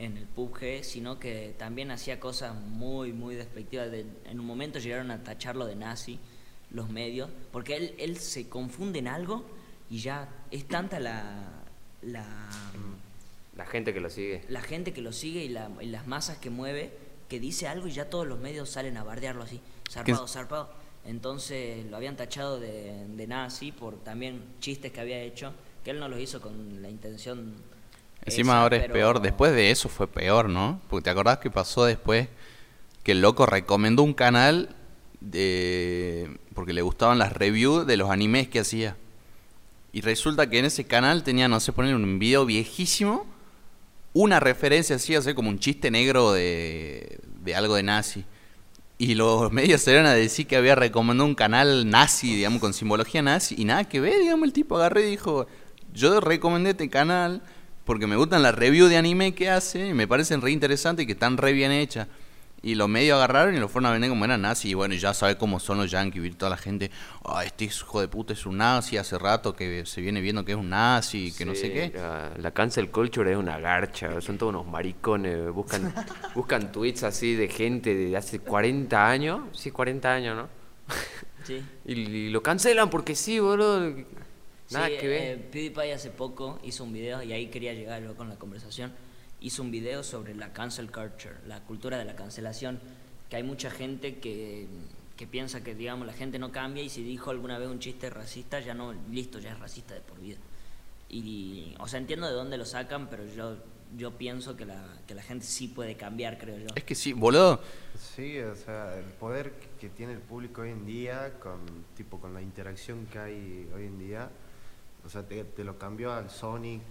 [0.04, 3.90] en el PUBG, sino que también hacía cosas muy, muy despectivas.
[3.90, 6.18] De- en un momento llegaron a tacharlo de nazi
[6.70, 9.44] los medios, porque él, él se confunde en algo
[9.90, 11.62] y ya es tanta la,
[12.02, 12.24] la,
[13.56, 14.42] La gente que lo sigue.
[14.48, 16.90] la gente que lo sigue y, la- y las masas que mueve,
[17.28, 19.60] que dice algo y ya todos los medios salen a bardearlo así,
[19.90, 20.70] zarpado, zarpado.
[21.04, 25.52] Entonces lo habían tachado de, de nazi por también chistes que había hecho,
[25.84, 27.54] que él no los hizo con la intención.
[28.24, 30.80] Encima esa, ahora es pero- peor, después de eso fue peor, ¿no?
[30.88, 32.28] Porque te acordás que pasó después
[33.02, 34.74] que el loco recomendó un canal
[35.20, 38.96] de, porque le gustaban las reviews de los animes que hacía.
[39.92, 43.26] Y resulta que en ese canal tenía, no sé, poner un video viejísimo,
[44.14, 48.24] una referencia así, hacer como un chiste negro de, de algo de nazi.
[48.98, 52.72] Y los medios se iban a decir que había recomendado un canal nazi, digamos, con
[52.72, 55.46] simbología nazi, y nada que ver, digamos, el tipo agarré y dijo,
[55.92, 57.42] yo recomendé este canal
[57.84, 61.06] porque me gustan las reviews de anime que hace, y me parecen re interesantes y
[61.06, 62.08] que están re bien hechas.
[62.64, 64.68] Y los medios agarraron y lo fueron a vender como eran nazi.
[64.70, 66.24] Y bueno, ya sabes cómo son los yankees.
[66.24, 66.92] Y toda la gente,
[67.24, 68.96] ah, este hijo de puta es un nazi.
[68.96, 71.92] Hace rato que se viene viendo que es un nazi, que no sé qué.
[71.92, 75.92] La, la cancel culture es una garcha, son todos unos maricones, buscan,
[76.36, 80.48] buscan tweets así de gente de hace 40 años, sí, 40 años, ¿no?
[81.44, 81.62] Sí.
[81.84, 83.92] Y, y lo cancelan porque sí, boludo.
[84.72, 85.22] Nada Sí, que ver.
[85.22, 88.92] eh, PewDiePie hace poco hizo un video, y ahí quería llegar yo con la conversación,
[89.40, 92.80] hizo un video sobre la cancel culture, la cultura de la cancelación,
[93.28, 94.66] que hay mucha gente que,
[95.16, 98.08] que piensa que, digamos, la gente no cambia y si dijo alguna vez un chiste
[98.10, 100.38] racista, ya no, listo, ya es racista de por vida.
[101.08, 103.56] Y, o sea, entiendo de dónde lo sacan, pero yo,
[103.96, 106.66] yo pienso que la, que la gente sí puede cambiar, creo yo.
[106.74, 107.60] Es que sí, boludo.
[107.98, 111.58] Sí, o sea, el poder que- que tiene el público hoy en día, con
[111.96, 114.30] tipo con la interacción que hay hoy en día,
[115.04, 116.82] o sea, te, te lo cambió al Sonic,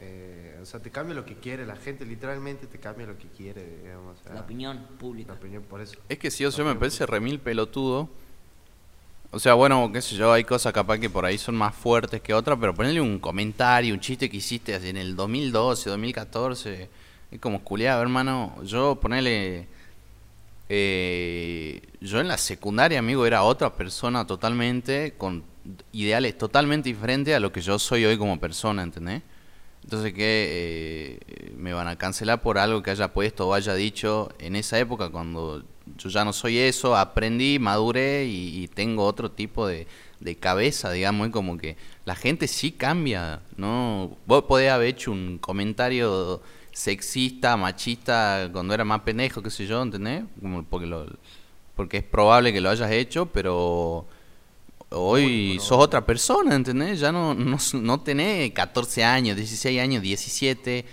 [0.00, 3.28] eh, o sea, te cambia lo que quiere, la gente literalmente te cambia lo que
[3.28, 5.32] quiere, digamos, o sea, La opinión pública.
[5.32, 5.98] la opinión por eso.
[6.08, 8.08] Es que sí, o sea, me parece remil pelotudo.
[9.30, 12.22] O sea, bueno, qué sé yo, hay cosas capaz que por ahí son más fuertes
[12.22, 16.88] que otras, pero ponerle un comentario, un chiste que hiciste así en el 2012, 2014,
[17.32, 18.56] es como culiado, hermano.
[18.64, 19.66] Yo ponele...
[20.68, 25.42] eh, yo en la secundaria, amigo, era otra persona totalmente, con
[25.92, 29.22] ideales totalmente diferentes a lo que yo soy hoy como persona, ¿entendés?
[29.82, 34.30] Entonces, que eh, me van a cancelar por algo que haya puesto o haya dicho
[34.38, 35.64] en esa época, cuando
[35.96, 39.86] yo ya no soy eso, aprendí, maduré y, tengo otro tipo de,
[40.20, 44.16] de cabeza, digamos, y como que la gente sí cambia, ¿no?
[44.26, 49.82] Vos podés haber hecho un comentario sexista, machista, cuando era más pendejo, qué sé yo,
[49.82, 50.24] ¿entendés?
[50.40, 50.88] Como porque,
[51.74, 54.06] porque es probable que lo hayas hecho, pero
[54.90, 57.00] hoy sos otra persona, ¿entendés?
[57.00, 60.84] Ya no, no, no tenés 14 años, 16 años, 17,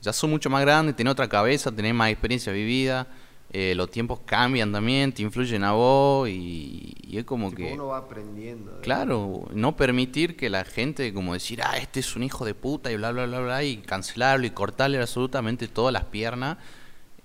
[0.00, 3.08] ya sos mucho más grande, tenés otra cabeza, tenés más experiencia vivida,
[3.54, 7.72] eh, los tiempos cambian también, te influyen a vos y, y es como Tipo, que...
[7.74, 8.72] uno va aprendiendo.
[8.72, 8.78] ¿eh?
[8.80, 12.90] Claro, no permitir que la gente como decir, ah, este es un hijo de puta
[12.90, 16.56] y bla, bla, bla, bla, y cancelarlo y cortarle absolutamente todas las piernas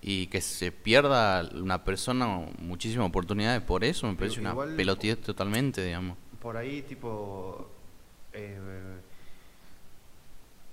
[0.02, 2.28] y que se pierda una persona
[2.60, 6.18] muchísimas oportunidades por eso, me parece una pelotidez totalmente, digamos.
[6.42, 7.70] Por ahí, tipo.
[8.34, 8.60] eh,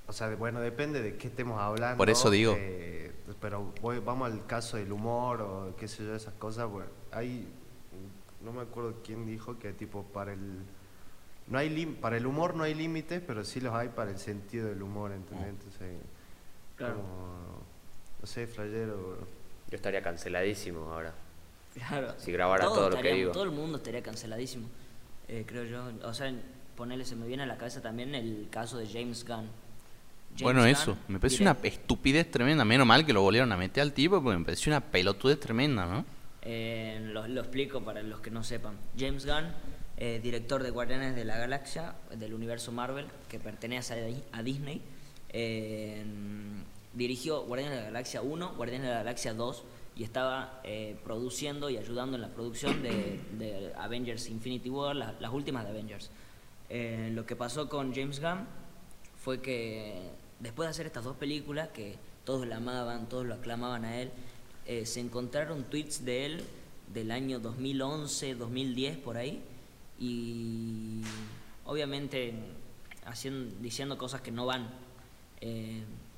[0.06, 1.96] o sea, bueno, depende de qué estemos hablando.
[1.96, 2.54] Por eso digo.
[2.58, 6.68] eh, pero voy- vamos al caso del humor o qué sé yo, esas cosas.
[6.68, 7.48] Bueno, hay.
[8.44, 10.58] No me acuerdo quién dijo que, tipo, para el.
[11.46, 14.18] No hay lim- para el humor no hay límites, pero sí los hay para el
[14.18, 15.48] sentido del humor, ¿entendés?
[15.48, 15.96] Entonces.
[16.76, 16.96] Claro.
[16.96, 17.43] como,
[18.24, 19.18] no sé, flayero.
[19.70, 21.12] Yo estaría canceladísimo ahora.
[21.74, 22.14] Claro.
[22.16, 23.32] Si grabara todo lo que digo.
[23.32, 24.66] Todo el mundo estaría canceladísimo,
[25.28, 26.08] eh, creo yo.
[26.08, 26.32] O sea,
[26.74, 29.50] ponele, se me viene a la cabeza también el caso de James Gunn.
[30.30, 33.58] James bueno, Gunn, eso, me parece una estupidez tremenda, menos mal que lo volvieron a
[33.58, 36.06] meter al tipo, porque me pareció una pelotudez tremenda, ¿no?
[36.40, 38.78] Eh, lo, lo explico para los que no sepan.
[38.98, 39.52] James Gunn,
[39.98, 44.80] eh, director de Guardianes de la Galaxia, del universo Marvel, que pertenece a, a Disney,
[45.28, 46.02] eh,
[46.94, 49.64] dirigió Guardianes de la Galaxia 1, Guardianes de la Galaxia 2,
[49.96, 55.33] y estaba eh, produciendo y ayudando en la producción de, Avengers Infinity War, la- las
[55.33, 56.11] últimas de Avengers.
[56.68, 58.46] Eh, lo que pasó con James Gunn
[59.22, 63.85] fue que después de hacer estas dos películas, que todos la amaban, todos lo aclamaban
[63.85, 64.11] a él,
[64.66, 66.44] eh, se encontraron tweets de él
[66.92, 69.42] del año 2011, 2010, por ahí,
[69.98, 71.02] y
[71.66, 72.35] obviamente
[73.61, 74.68] diciendo cosas que no van,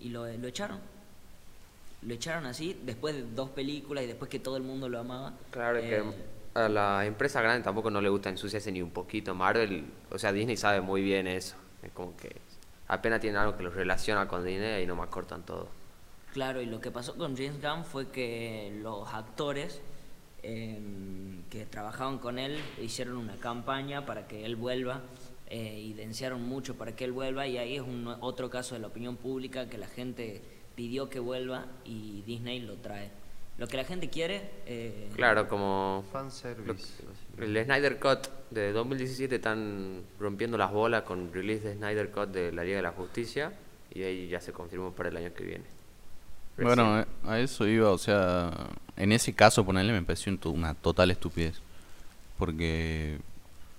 [0.07, 0.79] y lo, lo echaron.
[2.03, 5.33] Lo echaron así, después de dos películas y después que todo el mundo lo amaba.
[5.51, 8.90] Claro, es eh, que a la empresa grande tampoco no le gusta ensuciarse ni un
[8.90, 9.35] poquito.
[9.35, 11.57] Marvel, o sea, Disney sabe muy bien eso.
[11.83, 12.37] Es como que
[12.87, 15.69] apenas tienen algo que los relaciona con Disney y nomás cortan todo.
[16.33, 19.81] Claro, y lo que pasó con James Gunn fue que los actores
[20.42, 20.81] eh,
[21.51, 25.01] que trabajaban con él hicieron una campaña para que él vuelva,
[25.49, 28.81] eh, y denunciaron mucho para que él vuelva, y ahí es un otro caso de
[28.81, 30.43] la opinión pública que la gente
[30.75, 33.11] pidió que vuelva y Disney lo trae.
[33.59, 37.03] Lo que la gente quiere, eh, Claro, como Fanservice.
[37.39, 42.53] el Snyder Cut de 2017 están rompiendo las bolas con release de Snyder Cut de
[42.53, 43.55] la Liga de la Justicia
[43.95, 45.65] y ahí ya se confirmó para el año que viene.
[46.59, 50.75] Bueno, a eso iba, o sea, en ese caso ponerle me pareció un to- una
[50.75, 51.61] total estupidez.
[52.39, 53.19] Porque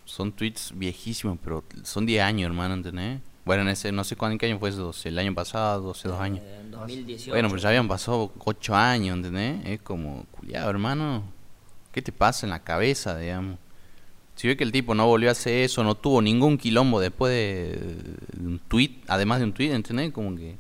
[0.08, 3.20] son tweets viejísimos, pero son 10 años, hermano, ¿entendés?
[3.44, 4.94] Bueno, en ese, no sé cuándo, ¿en qué año fue eso?
[5.04, 5.92] ¿El año pasado?
[5.92, 6.42] ¿Hace dos años?
[6.44, 7.32] Eh, En 2018.
[7.32, 9.66] Bueno, pero ya habían pasado 8 años, ¿entendés?
[9.66, 11.24] Es como, culiado, hermano,
[11.92, 13.58] ¿qué te pasa en la cabeza, digamos?
[14.36, 17.32] Si ve que el tipo no volvió a hacer eso, no tuvo ningún quilombo después
[17.34, 17.96] de,
[18.40, 20.12] de un tweet, además de un tweet, ¿entendés?
[20.14, 20.58] Como que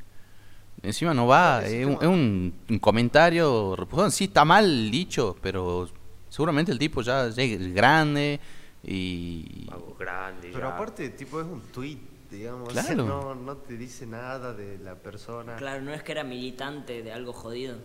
[0.81, 3.75] encima no va, es un, es un- un comentario,
[4.11, 5.89] sí está mal dicho, pero
[6.29, 8.39] seguramente el tipo ya, ya es grande
[8.87, 9.67] y...
[9.71, 10.49] Algo grande.
[10.53, 10.75] Pero ya.
[10.75, 11.97] aparte, tipo, es un tweet,
[12.31, 12.69] digamos.
[12.69, 13.05] Claro.
[13.05, 15.57] No, no te dice nada de la persona.
[15.57, 17.77] Claro, no es que era militante de algo jodido.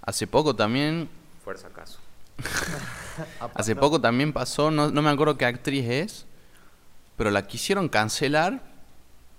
[0.00, 1.08] Hace poco también
[1.44, 1.98] Fuerza acaso.
[3.40, 6.26] Apa- Hace no, poco también pasó, no, no me acuerdo qué actriz es,
[7.16, 8.62] pero la quisieron cancelar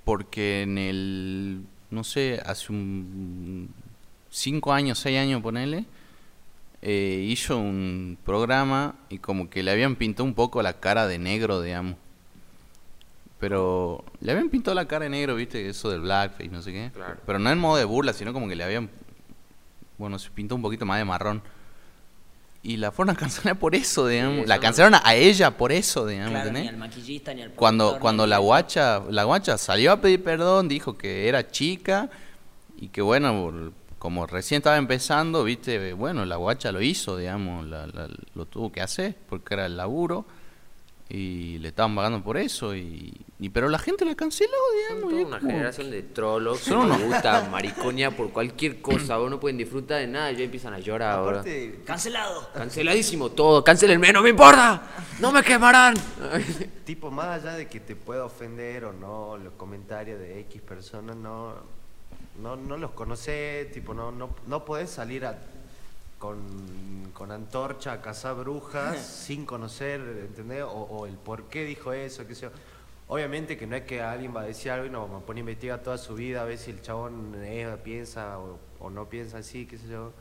[0.06, 3.74] porque en el, no sé, hace un
[4.30, 5.86] cinco años, seis años, ponele,
[6.86, 11.18] eh, hizo un programa y como que le habían pintado un poco la cara de
[11.18, 11.96] negro, digamos.
[13.40, 16.92] Pero le habían pintado la cara de negro, viste, eso del blackface, no sé qué.
[16.94, 17.18] Claro.
[17.26, 18.90] Pero no en modo de burla, sino como que le habían,
[19.98, 21.42] bueno, se pintó un poquito más de marrón.
[22.66, 24.40] Y la fueron a cancelar por eso, digamos.
[24.40, 26.32] eso la cancelaron a ella por eso, digamos.
[26.32, 30.02] Claro, ni al maquillista ni al Cuando, cuando ni la guacha, la guacha salió a
[30.02, 32.10] pedir perdón, dijo que era chica
[32.78, 33.72] y que bueno, por-
[34.04, 38.70] como recién estaba empezando, viste, bueno, la guacha lo hizo, digamos, la- la- lo tuvo
[38.70, 40.26] que hacer porque era el laburo
[41.08, 45.10] y le estaban pagando por eso y, y- pero la gente la canceló, Son digamos.
[45.10, 49.16] toda es una como- generación de trolos que Son no gusta maricoña por cualquier cosa.
[49.16, 51.40] Vos no pueden disfrutar de nada y ya empiezan a llorar ahora.
[51.40, 52.50] Aparte, ¡Cancelado!
[52.54, 53.64] Canceladísimo todo.
[53.64, 54.82] Cancelenme, no me importa.
[55.22, 55.94] No me quemarán.
[56.84, 61.16] tipo, más allá de que te pueda ofender o no los comentarios de X personas,
[61.16, 61.54] no,
[62.44, 65.40] no, no los conoces, tipo, no, no, no podés salir a-
[66.20, 70.64] con, con antorcha a cazar brujas sin conocer, ¿entendés?
[70.64, 72.50] O, o el por qué dijo eso, qué sé yo.
[73.10, 75.40] Obviamente que no es que alguien va a decir algo y nos vamos a poner
[75.40, 79.10] a investigar toda su vida a ver si el chabón es- piensa o, o no
[79.10, 80.12] piensa así, qué sé yo.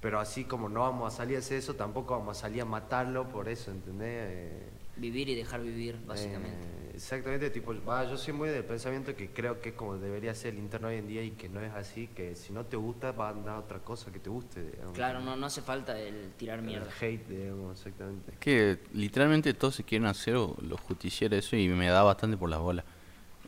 [0.00, 2.64] Pero así como no vamos a salir a hacer eso, tampoco vamos a salir a
[2.64, 4.08] matarlo por eso, ¿entendés?
[4.30, 6.66] Eh, Vivir y dejar vivir, básicamente.
[6.66, 10.34] eh, exactamente, tipo, va, yo soy muy del pensamiento que creo que es como debería
[10.34, 12.76] ser el internet hoy en día y que no es así, que si no te
[12.76, 14.62] gusta va a andar otra cosa que te guste.
[14.62, 14.92] digamos.
[14.92, 16.90] claro, no, no hace falta el tirar El mierda.
[17.00, 18.32] hate, digamos, exactamente.
[18.32, 22.50] Es que literalmente todos se quieren hacer los justicieros eso y me da bastante por
[22.50, 22.84] las bolas.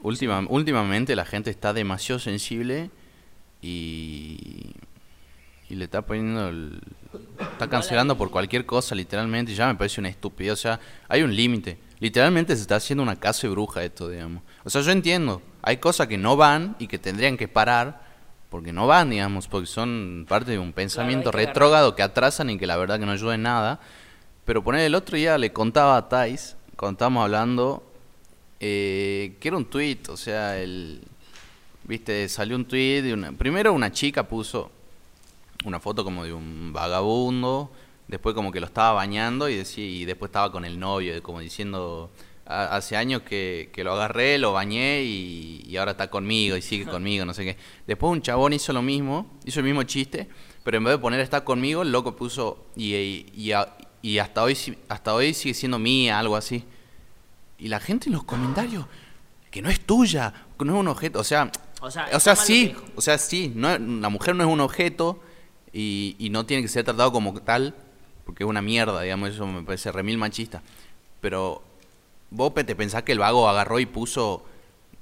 [0.03, 2.91] Última, Últimamente la gente está demasiado sensible
[3.61, 4.73] y,
[5.69, 6.81] y le está poniendo el-
[7.53, 10.53] está cancelando por cualquier cosa literalmente y ya me parece una estupidez.
[10.53, 11.79] O sea, hay un límite.
[12.01, 14.43] Literalmente se está haciendo una casa de bruja esto, digamos.
[14.65, 18.05] O sea, yo entiendo, hay cosas que no van y que tendrían que parar
[18.51, 22.67] porque no van, digamos, porque son parte de un pensamiento retrógrado que atrasan y que
[22.67, 23.81] la verdad que no ayuda en nada.
[24.45, 27.83] Pero poner el otro día le contaba a Thais, cuando estábamos hablando,
[28.61, 31.03] eh, que era un tweet, o sea, el,
[31.85, 34.71] viste, salió un tweet de una, primero una chica puso
[35.65, 37.73] una foto como de un vagabundo,
[38.09, 41.41] después como que lo estaba bañando y decía, y después estaba con el novio, como
[41.41, 42.11] diciendo,
[42.47, 46.63] "Ha- hace años que, que lo agarré, lo bañé y, y ahora está conmigo y
[46.63, 47.57] sigue conmigo, no sé qué.
[47.87, 50.29] Después un chabón hizo lo mismo, hizo el mismo chiste,
[50.63, 53.53] pero en vez de poner está conmigo, el loco puso y, y,
[54.03, 54.57] y hasta hoy
[54.89, 56.65] hasta hoy sigue siendo mía, algo así.
[57.59, 58.85] Y la gente en los comentarios,
[59.51, 61.51] que no es tuya, que no es un objeto, o sea,
[61.81, 65.21] O sea, o sea, sí, o sea, sí, no, la mujer no es un objeto
[65.75, 67.75] y, y no tiene que ser tratado como tal,
[68.25, 70.63] porque es una mierda, digamos, eso me parece remil machista.
[71.21, 71.63] Pero
[72.31, 74.45] vos te pensás que el vago agarró y puso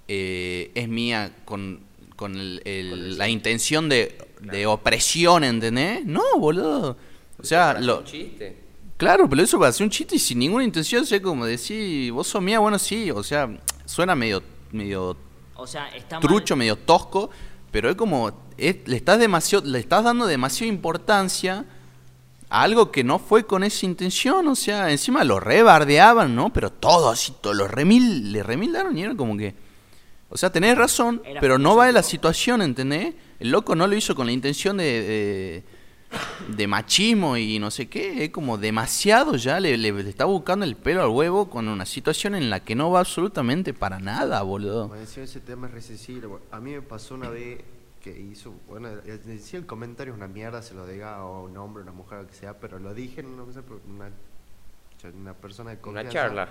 [0.09, 1.81] eh, es mía con,
[2.17, 6.05] con el- el- la intención de, de opresión, ¿entendés?
[6.05, 6.97] No, boludo.
[7.39, 8.57] O sea, lo, Un chiste.
[8.97, 12.13] Claro, pero eso para hacer un chiste y sin ninguna intención, o sea, como decir,
[12.13, 13.49] vos sos mía, bueno, sí, o sea,
[13.85, 15.17] suena medio, medio
[15.57, 16.61] O sea, está trucho, mal.
[16.61, 17.31] medio tosco,
[17.73, 21.65] pero es como, es- le, estás demasiado, le estás dando demasiada importancia
[22.49, 26.53] a algo que no fue con esa intención, o sea, encima lo rebardeaban, ¿no?
[26.53, 29.55] Pero todo así, todo, lo remil, le remildaron y era como que,
[30.29, 33.15] o sea, tenés razón, Era pero no va de la situación, ¿entendés?
[33.41, 35.63] El loco no lo hizo con la intención de, de,
[36.55, 40.67] de machismo y no sé qué, es como demasiado ya, le, le- le está buscando
[40.67, 44.43] el pelo al huevo con una situación en la que no va absolutamente para nada,
[44.43, 44.89] boludo.
[44.89, 46.27] Bueno, ese tema es re sensible.
[46.27, 47.61] Bueno, A mí me pasó una vez
[48.03, 51.83] que hizo, bueno, decía el comentario es una mierda, se lo diga a un hombre,
[51.83, 54.11] una mujer, lo que sea, pero lo dije en una, una,
[55.15, 56.13] una persona de Una confianza.
[56.13, 56.49] charla.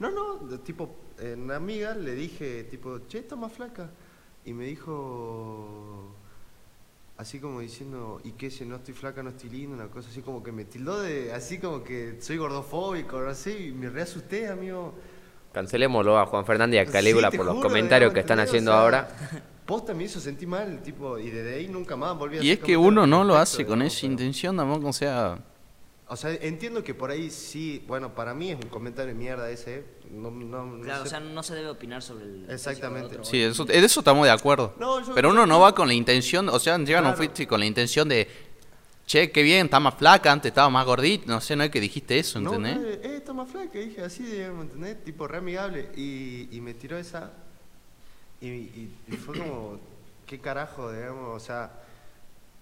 [0.00, 3.90] No, no, tipo, eh, una amiga le dije, tipo, che, está más flaca.
[4.44, 6.14] Y me dijo,
[7.18, 9.76] así como diciendo, ¿y qué si no estoy flaca, no estoy linda?
[9.76, 13.72] Una cosa así como que me tildó de, así como que soy gordofóbico, así, y
[13.72, 14.94] me reasusté, amigo.
[15.52, 18.40] Cancelémoslo a Juan Fernández y a Sí, Calígula por los juro, comentarios digamos, que están
[18.40, 19.08] haciendo O sea, ahora.
[19.70, 22.58] Posta me hizo sentir mal, tipo, y desde ahí nunca más volví a Y es
[22.58, 25.38] que uno no lo hace con esa pero- intención tampoco, o sea...
[26.12, 29.48] O sea, entiendo que por ahí sí, bueno, para mí es un comentario de mierda
[29.48, 31.06] ese, no, no, no Claro, sé.
[31.06, 32.46] o sea, no se debe opinar sobre el.
[32.50, 33.12] Exactamente.
[33.14, 33.24] otro.
[33.24, 34.74] Sí, eso, de eso estamos de acuerdo.
[34.80, 37.32] No, yo- Pero uno no va con la intención, o sea, llegan a un Claro.
[37.32, 38.26] fit con la intención de,
[39.06, 41.80] che, qué bien, está más flaca, antes estaba más gordita, no sé, no es que
[41.80, 42.76] dijiste eso, No, ¿entendés?
[42.80, 45.04] no, eh, eh, está más flaca, dije así, digamos, ¿entendés?
[45.04, 45.90] Tipo re amigable.
[45.96, 47.30] Y, y me tiró esa.
[48.40, 49.78] Y, y- y fue como,
[50.26, 51.36] ¿qué carajo, digamos?
[51.36, 51.70] O sea,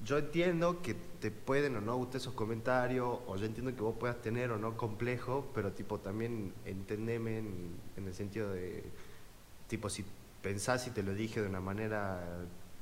[0.05, 3.95] yo entiendo que te pueden o no gustar esos comentarios, o yo entiendo que vos
[3.99, 8.85] puedas tener o no complejo, pero tipo también entendeme en, en el sentido de,
[9.69, 10.05] tipo, si
[10.43, 12.21] pensás y te lo dije de una manera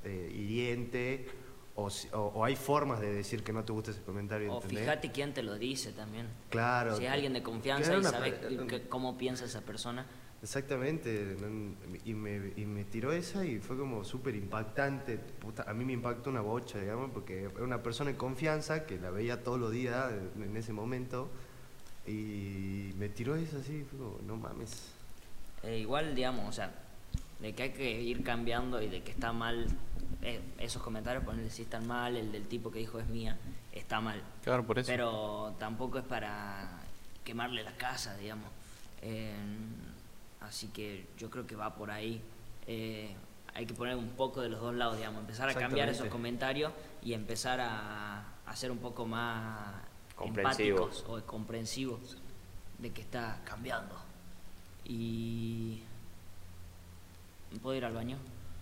[0.05, 1.27] eh, hiriente,
[1.75, 4.57] o, si- o- o hay formas de decir que no te gusta ese comentario, O
[4.57, 4.81] ¿entendés?
[4.81, 6.29] fíjate quién te lo dice también.
[6.51, 6.97] Claro.
[6.97, 8.35] Si es alguien de confianza y sabes
[8.89, 10.07] cómo piensa esa persona.
[10.43, 11.37] Exactamente,
[12.05, 15.17] y me, y me tiró esa y fue como súper impactante.
[15.19, 18.99] Puta, a mí me impactó una bocha, digamos, porque era una persona de confianza que
[18.99, 21.31] la veía todos los días en, en ese momento
[22.07, 24.93] y me tiró esa así, fue como, no mames.
[25.63, 26.73] Eh, igual, digamos, o sea,
[27.41, 29.67] de que hay que ir cambiando y de que está mal
[30.23, 33.37] eh, esos comentarios, ponerle si están mal, el del tipo que dijo es mía,
[33.73, 34.23] está mal.
[34.45, 34.87] Claro, por eso.
[34.87, 36.83] Pero tampoco es para
[37.25, 38.51] quemarle la casa, digamos.
[39.03, 39.35] Eh,
[40.47, 42.21] así que yo creo que va por ahí.
[42.67, 43.15] Eh,
[43.55, 46.73] hay que poner un poco de los dos lados, digamos, empezar a cambiar esos comentarios
[47.03, 49.75] y empezar a, a ser un poco más
[50.15, 50.81] Comprensivos.
[50.81, 52.17] empáticos o comprensivos
[52.79, 53.97] de que está cambiando.
[54.85, 55.83] Y...
[57.63, 58.19] ¿Puedo ir al baño?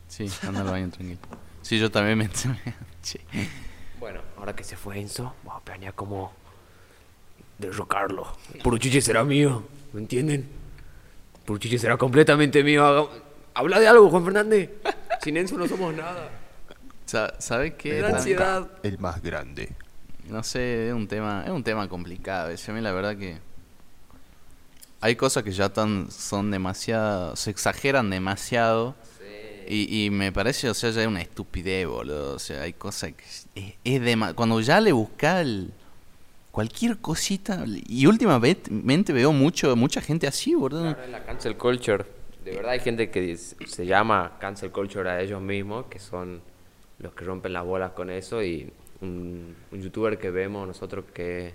[0.09, 1.19] Sí, anda al baño tranquilo.
[1.63, 2.29] Sí, yo también me...
[3.03, 3.19] Sí.
[3.99, 6.33] Bueno, ahora que se fue Enzo, vamos a planear cómo
[7.59, 8.27] derrocarlo.
[8.63, 9.63] Puruchiche será mío,
[9.93, 10.49] ¿me entienden?
[11.45, 13.11] Puruchiche será completamente mío.
[13.55, 14.71] Habla de algo, Juan Fernández.
[15.23, 16.29] Sin Enzo no somos nada.
[17.07, 18.03] Sa- ¿Sabes qué?
[18.03, 18.69] Tam- ansiedad.
[18.83, 19.71] El más grande.
[20.29, 22.49] No sé, es un tema, es un tema complicado.
[22.51, 23.39] Es a mí la verdad que
[25.01, 28.95] hay cosas que ya tan, son demasiado, se exageran demasiado.
[29.67, 32.35] Y, y me parece, o sea, ya es una estupidez, boludo.
[32.35, 35.73] O sea, hay cosas que es, es, dema- Cuando ya le buscas el-
[36.55, 40.55] cualquier cosita, y últimamente veo mucho, mucha gente así.
[40.55, 42.05] Claro, es la cancel culture.
[42.45, 46.41] De verdad hay gente que dice- se llama cancel culture a ellos mismos, que son
[47.01, 48.41] los que rompen las bolas con eso.
[48.41, 51.55] Y un, un youtuber que vemos nosotros que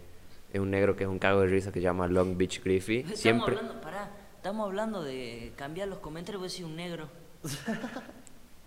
[0.51, 2.97] es un negro que es un cago de risa que se llama Long Beach Griffey.
[2.97, 3.55] Estamos Siempre...
[3.55, 7.07] hablando, pará, estamos hablando de cambiar los comentarios, voy a decir un negro.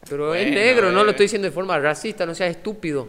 [0.09, 3.09] Pero es negro, no lo estoy diciendo de forma racista, no seas estúpido.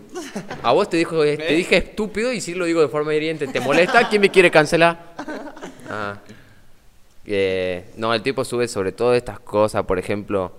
[0.62, 3.48] A vos te dijo, te dije estúpido y sí lo digo de forma hiriente.
[3.48, 4.08] ¿Te molesta?
[4.10, 5.14] ¿Quién me quiere cancelar?
[5.90, 6.20] Ah.
[7.26, 10.52] Eh, no, el tipo sube sobre todo estas cosas, por ejemplo,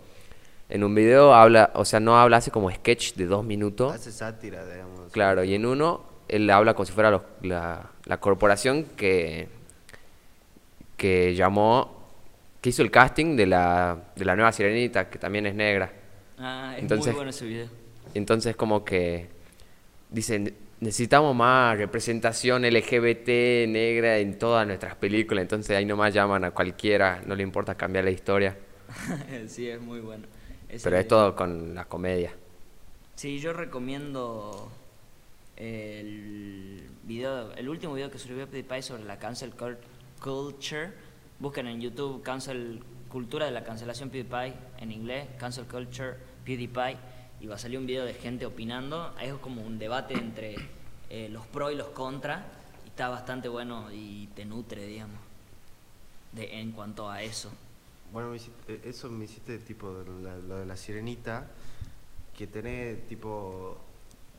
[0.68, 3.94] en un video habla, o sea, no habla, hace como sketch de dos minutos.
[3.94, 5.12] Hace sátira, digamos.
[5.12, 9.48] Claro, y en uno él habla como si fuera los- la, la corporación que,
[10.96, 12.02] que llamó,
[12.60, 15.92] que hizo el casting de la, de la nueva sirenita, que también es negra.
[16.38, 17.68] Ah, es Entonces- muy bueno ese video.
[18.14, 19.28] Entonces como que
[20.10, 26.50] dicen, necesitamos más representación LGBT negra en todas nuestras películas, entonces ahí nomás llaman a
[26.52, 28.56] cualquiera, no le importa cambiar la historia,
[29.48, 30.26] sí, es muy bueno.
[30.68, 32.32] Ese pero es todo con la comedia.
[33.14, 34.70] Sí, yo recomiendo
[35.56, 39.76] el video, el último video que subió PewDiePie sobre la cancel cul-
[40.20, 40.90] culture.
[41.38, 42.80] Busquen en YouTube cancel
[43.14, 46.96] cultura de la cancelación PewDiePie en inglés, cancel culture PewDiePie
[47.40, 49.14] y va a salir un video de gente opinando.
[49.22, 50.56] Es como un debate entre
[51.10, 52.44] eh, los pro y los contra
[52.84, 55.20] y está bastante bueno y te nutre, digamos,
[56.32, 57.52] de, en cuanto a eso.
[58.12, 61.46] Bueno, me hiciste- eh, eso me hiciste tipo lo de la sirenita,
[62.36, 63.78] que tenés tipo,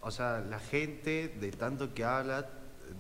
[0.02, 2.50] o sea, la gente de tanto que habla,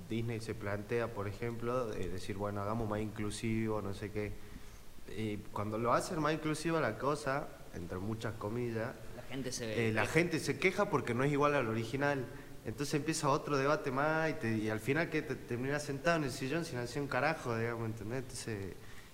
[0.09, 4.44] Disney se plantea, por ejemplo, de decir, bueno, hagamos más inclusivo, no sé qué.
[5.17, 9.89] Y cuando lo hacen más inclusiva la cosa, entre muchas comillas, La gente se ve...
[9.89, 12.25] eh, la gente se queja porque no es igual al original.
[12.65, 16.23] Entonces empieza otro debate más y, te- y al final que te terminas sentado en
[16.23, 18.19] el sillón sin hacer un carajo, digamos, ¿entendés?
[18.23, 18.73] Entonces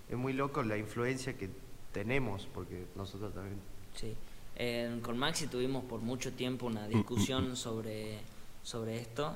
[0.10, 1.50] es muy loco la influencia que
[1.92, 3.58] tenemos, porque nosotros también.
[3.96, 4.16] Sí.
[4.56, 8.20] Eh, con Maxi tuvimos por mucho tiempo una discusión sobre,
[8.64, 9.34] sobre esto,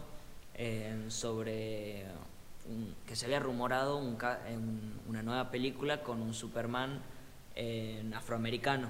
[0.54, 2.06] eh, sobre
[2.70, 7.02] un- que se había rumorado un ca- en una nueva película con un Superman
[7.56, 8.88] eh, afroamericano.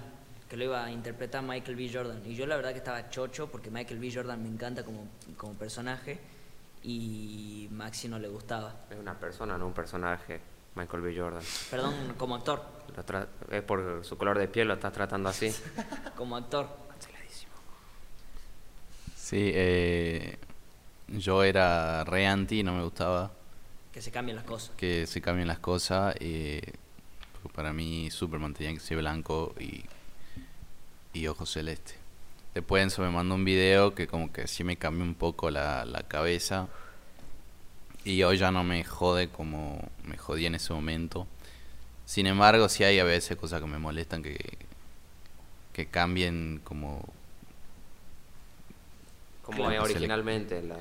[0.50, 1.90] que lo iba a interpretar Michael B.
[1.92, 2.22] Jordan.
[2.26, 4.12] Y yo la verdad que estaba chocho porque Michael B.
[4.14, 5.08] Jordan me encanta como,
[5.38, 6.20] como personaje
[6.84, 8.76] y Maxi no le gustaba.
[8.92, 10.40] Es una persona, no un personaje.
[10.76, 11.16] Michael B.
[11.18, 11.42] Jordan.
[11.72, 12.62] Perdón, como actor.
[12.96, 15.52] Lo tra- es por su color de piel, lo estás tratando así.
[16.16, 16.68] Como actor.
[19.16, 20.38] Sí, eh,
[21.08, 23.32] yo era re anti, no me gustaba
[23.96, 24.72] Que se cambien las cosas.
[24.76, 26.16] que se cambien las cosas.
[26.20, 26.62] eh,
[27.54, 29.86] para mí Superman tenía que ser blanco y,
[31.14, 31.94] y ojo celeste.
[32.54, 35.86] Después Enzo me mandó un video que como que sí me cambió un poco la,
[35.86, 36.68] la cabeza.
[38.04, 41.26] Y hoy ya no me jode como me jodía en ese momento.
[42.06, 44.38] Sin embargo, sí hay a veces cosas que me molestan que,
[45.72, 47.08] que cambien como...
[49.42, 50.76] Como originalmente la...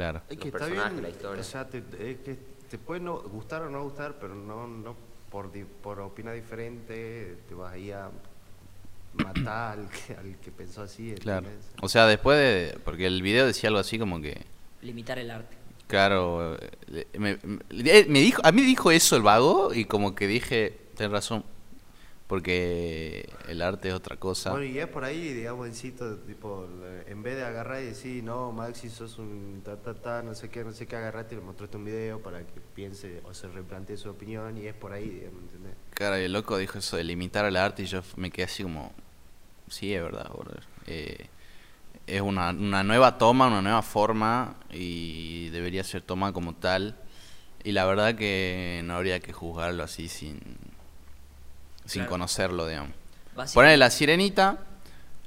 [0.00, 0.22] Claro.
[0.30, 1.40] Es Los que está bien, la historia.
[1.40, 2.38] o sea, te, es que
[2.70, 4.96] te puede no gustar o no gustar, pero no, no
[5.30, 8.08] por, di- por opinar diferente te vas ahí a
[9.14, 11.14] matar al que, al que pensó así.
[11.20, 11.48] Claro.
[11.82, 12.78] O sea, después de...
[12.84, 14.40] Porque el video decía algo así como que...
[14.82, 15.56] Limitar el arte.
[15.86, 17.58] Claro, eh, me, me-
[18.08, 21.44] me dijo, a mí dijo eso el vago y como que dije, tenés razón,
[22.30, 24.52] porque el arte es otra cosa.
[24.52, 26.64] Bueno, y es por ahí, digamos, incito, tipo,
[27.08, 30.48] en vez de agarrar y decir, no, Maxi, sos un ta, ta, ta, no sé
[30.48, 33.48] qué, no sé qué, agarrate y le mostraste un video para que piense o se
[33.48, 35.74] replantee su opinión y es por ahí, digamos, ¿entendés?
[35.92, 38.62] Claro, y el loco dijo eso de limitar el arte y yo me quedé así
[38.62, 38.92] como,
[39.66, 40.52] sí, es verdad, bro.
[40.86, 41.26] Eh,
[42.06, 46.96] es una, una nueva toma, una nueva forma y debería ser tomada como tal.
[47.64, 50.38] Y la verdad que no habría que juzgarlo así sin,
[51.90, 52.10] sin Claro.
[52.10, 52.92] conocerlo, digamos.
[53.54, 54.58] Ponerle la sirenita,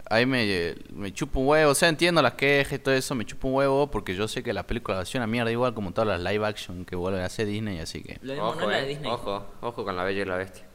[0.10, 3.26] ahí me, me chupo un huevo, o sea, entiendo las quejas y todo eso, me
[3.26, 5.74] chupo un huevo porque yo sé que la película va a ser una mierda igual
[5.74, 8.20] como todas las live action que vuelven a hacer Disney, así que...
[8.22, 9.12] Lo mismo Ojo, no es la de Disney.
[9.12, 10.66] ojo, ojo con la bella y la bestia.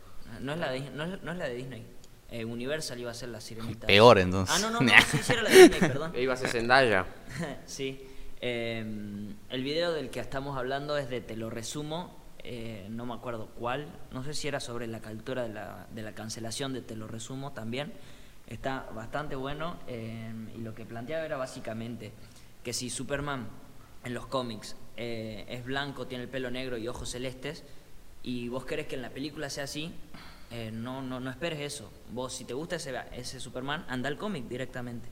[0.41, 1.87] No es la de, no es, no es la de Disney.
[2.31, 3.87] Eh, Universal iba a ser la sirenita.
[3.87, 4.55] Peor, entonces.
[4.55, 6.13] Ah, no, no, no, sí, sí era la de Disney, perdón.
[6.15, 7.07] E iba a ser Zendaya.
[7.67, 8.05] sí.
[8.41, 8.85] Eh,
[9.51, 13.49] el video del que estamos hablando es de Te lo resumo, eh, no me acuerdo
[13.59, 16.97] cuál, no sé si era sobre la cultura de la, de la cancelación de Te
[16.97, 17.93] lo resumo también.
[18.47, 22.13] Está bastante bueno eh, y lo que planteaba era básicamente
[22.65, 23.47] que si Superman
[24.05, 27.65] en los cómics eh, es blanco, tiene el pelo negro y ojos celestes,
[28.23, 29.95] y vos querés que en la película sea así,
[30.73, 31.93] no, no, no esperes eso.
[32.11, 35.09] Vos, si te gusta ese, ese Superman, anda al cómic directamente.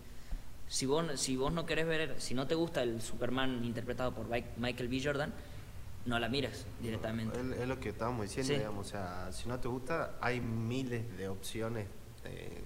[0.68, 4.26] Si vos, si vos no querés ver, si no te gusta el Superman interpretado por
[4.28, 5.00] Michael B.
[5.02, 5.32] Jordan,
[6.06, 7.38] no la mires directamente.
[7.38, 8.58] Es, es lo que estábamos diciendo, Sí.
[8.58, 11.86] digamos, o sea, si no te gusta, hay miles de opciones,
[12.24, 12.62] eh,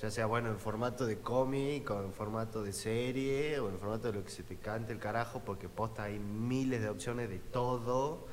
[0.00, 4.12] ya sea, bueno, en formato de cómic, o en formato de serie, o en formato
[4.12, 7.38] de lo que se te cante el carajo, porque posta hay miles de opciones de
[7.38, 8.26] todo,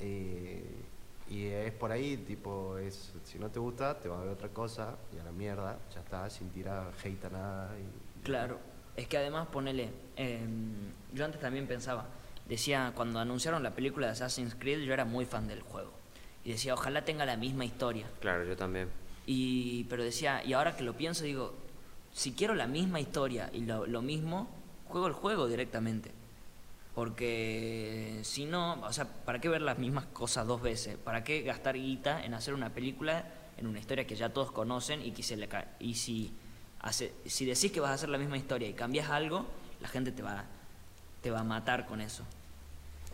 [0.00, 0.64] eh,
[1.30, 4.48] y es por ahí, tipo, es si no te gusta, te va a ver otra
[4.48, 7.70] cosa, y a la mierda, ya está, sin tirar hate a nada.
[7.78, 8.58] Y, Claro,
[8.96, 10.72] es que además ponele, em,
[11.14, 12.06] yo antes también pensaba,
[12.48, 15.92] decía, cuando anunciaron la película de Assassin's Creed, yo era muy fan del juego.
[16.44, 18.06] Y decía, ojalá tenga la misma historia.
[18.20, 18.88] Claro, yo también.
[19.26, 21.54] Y, pero decía, y ahora que lo pienso, digo,
[22.12, 24.48] si quiero la misma historia y lo, lo mismo,
[24.86, 26.12] juego el juego directamente.
[26.94, 30.96] Porque si no, o sea, ¿para qué ver las mismas cosas dos veces?
[30.96, 33.24] ¿Para qué gastar guita en hacer una película
[33.56, 36.32] en una historia que ya todos conocen y que se le ca- y si
[36.80, 39.46] hace, si decís que vas a hacer la misma historia y cambias algo,
[39.80, 40.44] la gente te va
[41.22, 42.24] te va a matar con eso.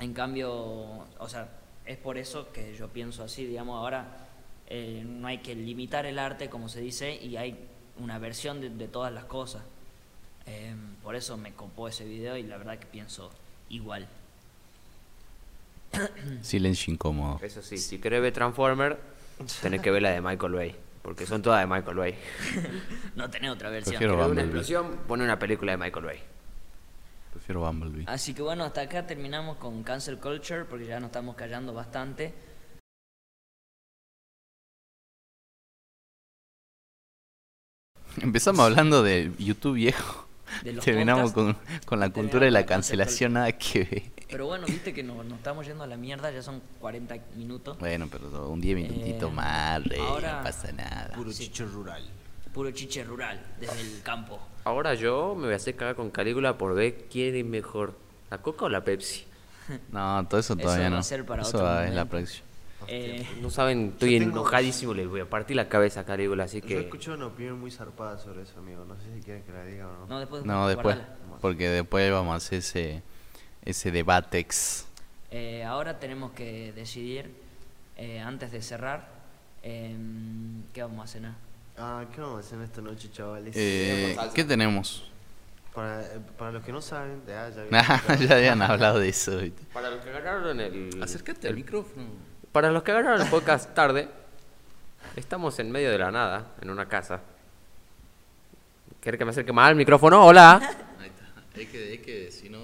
[0.01, 1.49] En cambio, o sea,
[1.87, 4.07] es por eso que yo pienso así, digamos, ahora
[4.67, 7.57] eh, no hay que limitar el arte, como se dice, y hay
[7.99, 9.63] una versión de, de todas las cosas.
[10.47, 13.31] Eh, por eso me copó ese video y la verdad que pienso
[13.71, 14.07] igual.
[16.43, 17.39] Silencio incómodo.
[17.43, 18.99] Eso sí, si querés ver Transformer,
[19.63, 20.77] tenés que ver la de Michael Bay.
[21.03, 22.15] Porque son todas de Michael Bay.
[23.17, 23.97] no tenés otra versión.
[23.97, 24.99] Prefiero- ¿Querés ver una explosión?
[25.07, 26.19] Pone una película de Michael Bay.
[27.35, 28.05] Prefiero Bumblebee.
[28.07, 32.33] Así que bueno, hasta acá terminamos con Cancel Culture porque ya nos estamos callando bastante.
[38.21, 40.29] Empezamos hablando de YouTube viejo.
[40.63, 44.03] De los Terminamos con, con la cultura de la cancelación, nada que ver.
[44.29, 47.79] Pero bueno, viste que nos, nos estamos yendo a la mierda, ya son 40 minutos.
[47.79, 51.13] Bueno, pero un 10 minutitos Eh, más, re, ahora- no pasa nada.
[51.17, 51.45] Puro Sí.
[51.47, 52.05] chicho rural.
[52.55, 54.39] Puro chiche rural, desde el campo.
[54.65, 57.95] Ahora yo me voy a hacer cagar con Calígula por ver quién es mejor,
[58.31, 59.25] la Coca o la Pepsi.
[59.93, 60.99] No, todo eso Eso todavía va no.
[60.99, 62.47] a ser para eso otro va- es la próxima.
[62.87, 66.61] Eh, No saben, estoy tengo- enojadísimo, les voy a partir la cabeza a Calígula, así
[66.61, 66.81] Yo que...
[66.81, 68.85] escuché una opinión muy zarpada sobre eso, amigo.
[68.85, 70.07] No sé si quieren que la diga o no.
[70.07, 70.97] no, después, No, después.
[70.97, 71.17] guardala.
[71.41, 73.03] Porque después vamos a hacer ese,
[73.65, 74.87] ese debatex.
[75.31, 77.33] Eh, ahora tenemos que decidir,
[77.97, 79.09] eh, antes de cerrar,
[79.63, 81.35] em, qué vamos a cenar.
[81.77, 83.55] Ah, ¿qué vamos a hacer esta noche, chavales?
[83.57, 85.11] Eh, ¿Qué tenemos?
[85.75, 86.05] Para,
[86.39, 89.39] para los que no saben, ya, ya, Nah, ya habían hablado de eso.
[89.39, 89.65] ¿viste?
[89.73, 91.03] Para los que agarraron el...
[91.03, 92.07] Acércate al micrófono.
[92.53, 94.09] Para los que agarraron el podcast tarde,
[95.17, 97.21] estamos en medio de la nada, en una casa.
[99.01, 100.25] ¿Quieres que me acerque más al micrófono?
[100.25, 100.61] Hola.
[101.01, 101.61] Ahí está.
[101.61, 102.61] Es que, es que si no.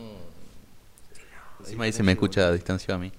[1.58, 3.12] Encima ahí se me escucha a distancia a mí.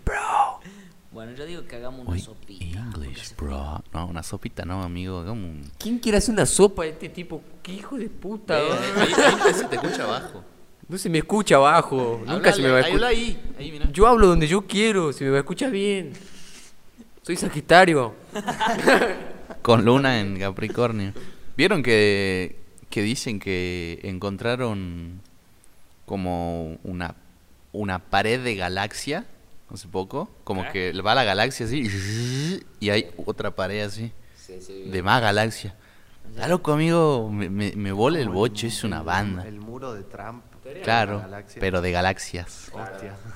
[1.12, 2.64] Bueno, yo digo que hagamos una Uy, sopita.
[2.80, 3.84] English, bro.
[3.94, 5.20] No, una sopita no, amigo.
[5.20, 5.72] Hagamos un.
[5.78, 7.42] ¿Quién quiere hacer una sopa de este tipo?
[7.62, 8.58] ¿Qué hijo de puta?
[8.58, 9.14] Eh, ahí,
[9.46, 10.44] ahí se te escucha abajo.
[10.88, 12.22] No se me escucha abajo.
[12.26, 13.10] Nunca se me va a Habla escuchar.
[13.10, 13.54] ahí.
[13.60, 13.90] Ahí, mira.
[13.92, 16.14] Yo hablo donde yo quiero, si me escuchas bien.
[17.24, 18.14] Soy Sagitario.
[19.62, 21.14] Con luna en Capricornio.
[21.58, 22.58] ¿Vieron que,
[22.90, 25.22] que dicen que encontraron
[26.06, 27.16] como una,
[27.74, 29.26] una pared de galaxia
[29.76, 30.30] hace poco?
[30.44, 31.90] Como que va la galaxia así
[32.80, 34.12] y hay otra pared así
[34.86, 35.76] de más galaxia.
[36.30, 37.30] Está loco, amigo.
[37.32, 39.46] Me, me, me bola el boche, es una banda.
[39.48, 40.44] El muro de Trump.
[40.84, 41.26] Claro,
[41.60, 42.72] pero de galaxias.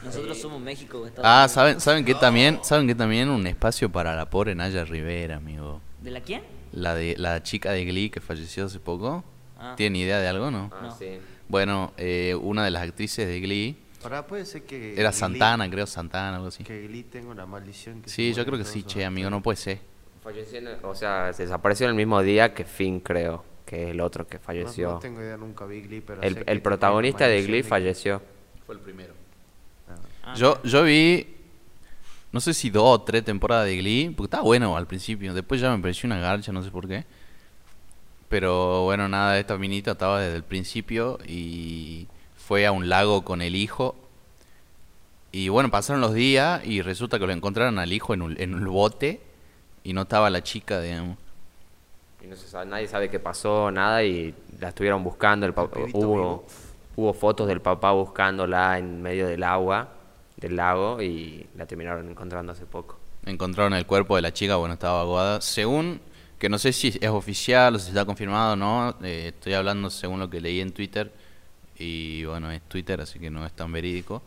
[0.03, 1.47] Nosotros somos México Estados Ah.
[1.49, 2.59] ¿saben, ¿saben que también?
[2.63, 5.81] ¿Saben que también un espacio para la pobre Naya Rivera, amigo?
[6.01, 6.43] ¿De la quién?
[6.71, 9.23] La de la chica de Glee que falleció hace poco.
[9.57, 9.73] Ah.
[9.75, 10.69] ¿Tienen idea de algo, no?
[10.73, 10.95] Ah, No.
[10.97, 11.17] sí.
[11.49, 13.77] Bueno, eh, una de las actrices de Glee
[14.09, 14.99] Pará, puede ser que.
[14.99, 16.63] era Santana, creo, Santana, algo así.
[16.63, 18.01] Que Glee tenga una maldición.
[18.01, 19.79] Que Sí, yo creo que sí, che, amigo, no puede ser.
[20.23, 23.83] Falleció, en el- o sea, se desapareció en el mismo día que Finn, creo, que
[23.83, 24.91] es el otro que falleció.
[24.91, 26.21] no tengo idea, nunca vi Glee, pero.
[26.21, 28.21] el el protagonista de Glee falleció.
[28.65, 29.13] Fue el primero.
[30.23, 31.27] Ah, Yo, yo vi,
[32.31, 35.61] no sé si dos o tres temporadas de Glee, porque estaba bueno al principio, después
[35.61, 37.05] ya me pareció una garcha, no sé por qué.
[38.29, 42.07] Pero bueno, nada, esta minita estaba desde el principio y
[42.47, 43.95] fue a un lago con el hijo.
[45.31, 48.53] Y bueno, pasaron los días y resulta que lo encontraron al hijo en un, en
[48.53, 49.19] un bote
[49.83, 51.17] y no estaba la chica, digamos.
[52.23, 55.45] Y no se sabe, nadie sabe qué pasó, nada, y la estuvieron buscando.
[55.45, 56.45] El pa- pibito hubo, vivo.
[56.95, 59.89] hubo fotos del papá buscándola en medio del agua,
[60.37, 62.97] del lago, y la terminaron encontrando hace poco.
[63.25, 65.41] Encontraron el cuerpo de la chica, bueno, estaba aguada.
[65.41, 65.99] Según,
[66.39, 69.89] que no sé si es oficial o si está confirmado o no, eh, estoy hablando
[69.89, 71.11] según lo que leí en Twitter,
[71.77, 74.21] y bueno, es Twitter, así que no es tan verídico.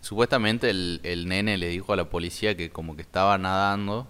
[0.00, 4.06] Supuestamente el, el nene le dijo a la policía que como que estaba nadando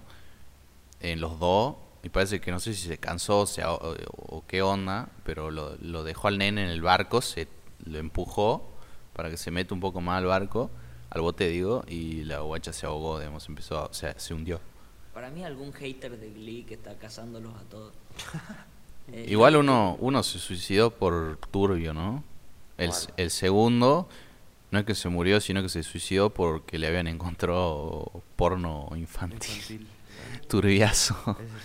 [1.00, 3.96] en los dos, y parece que no sé si se cansó o, sea, o,
[4.28, 7.46] o qué onda, pero lo, lo dejó al nene en el barco, se
[7.84, 8.72] lo empujó
[9.12, 10.70] para que se meta un poco más al barco,
[11.10, 14.60] al bote digo, y la guacha se ahogó, digamos, empezó a, o sea, se hundió.
[15.12, 17.94] Para mí algún hater de Glee que está cazándolos a todos.
[19.08, 22.22] Eh, Igual uno, uno se suicidó por turbio, ¿no?
[23.16, 24.08] El, segundo
[24.70, 29.38] no es que se murió, sino que se suicidó porque le habían encontrado porno infantil.
[29.50, 29.86] Infantil.
[30.48, 31.14] Turbiazo.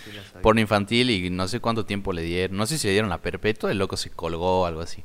[0.04, 0.10] Sí.
[0.42, 2.56] Porno infantil y no sé cuánto tiempo le dieron.
[2.56, 5.04] No sé si le dieron la perpetua, el loco se colgó o algo así.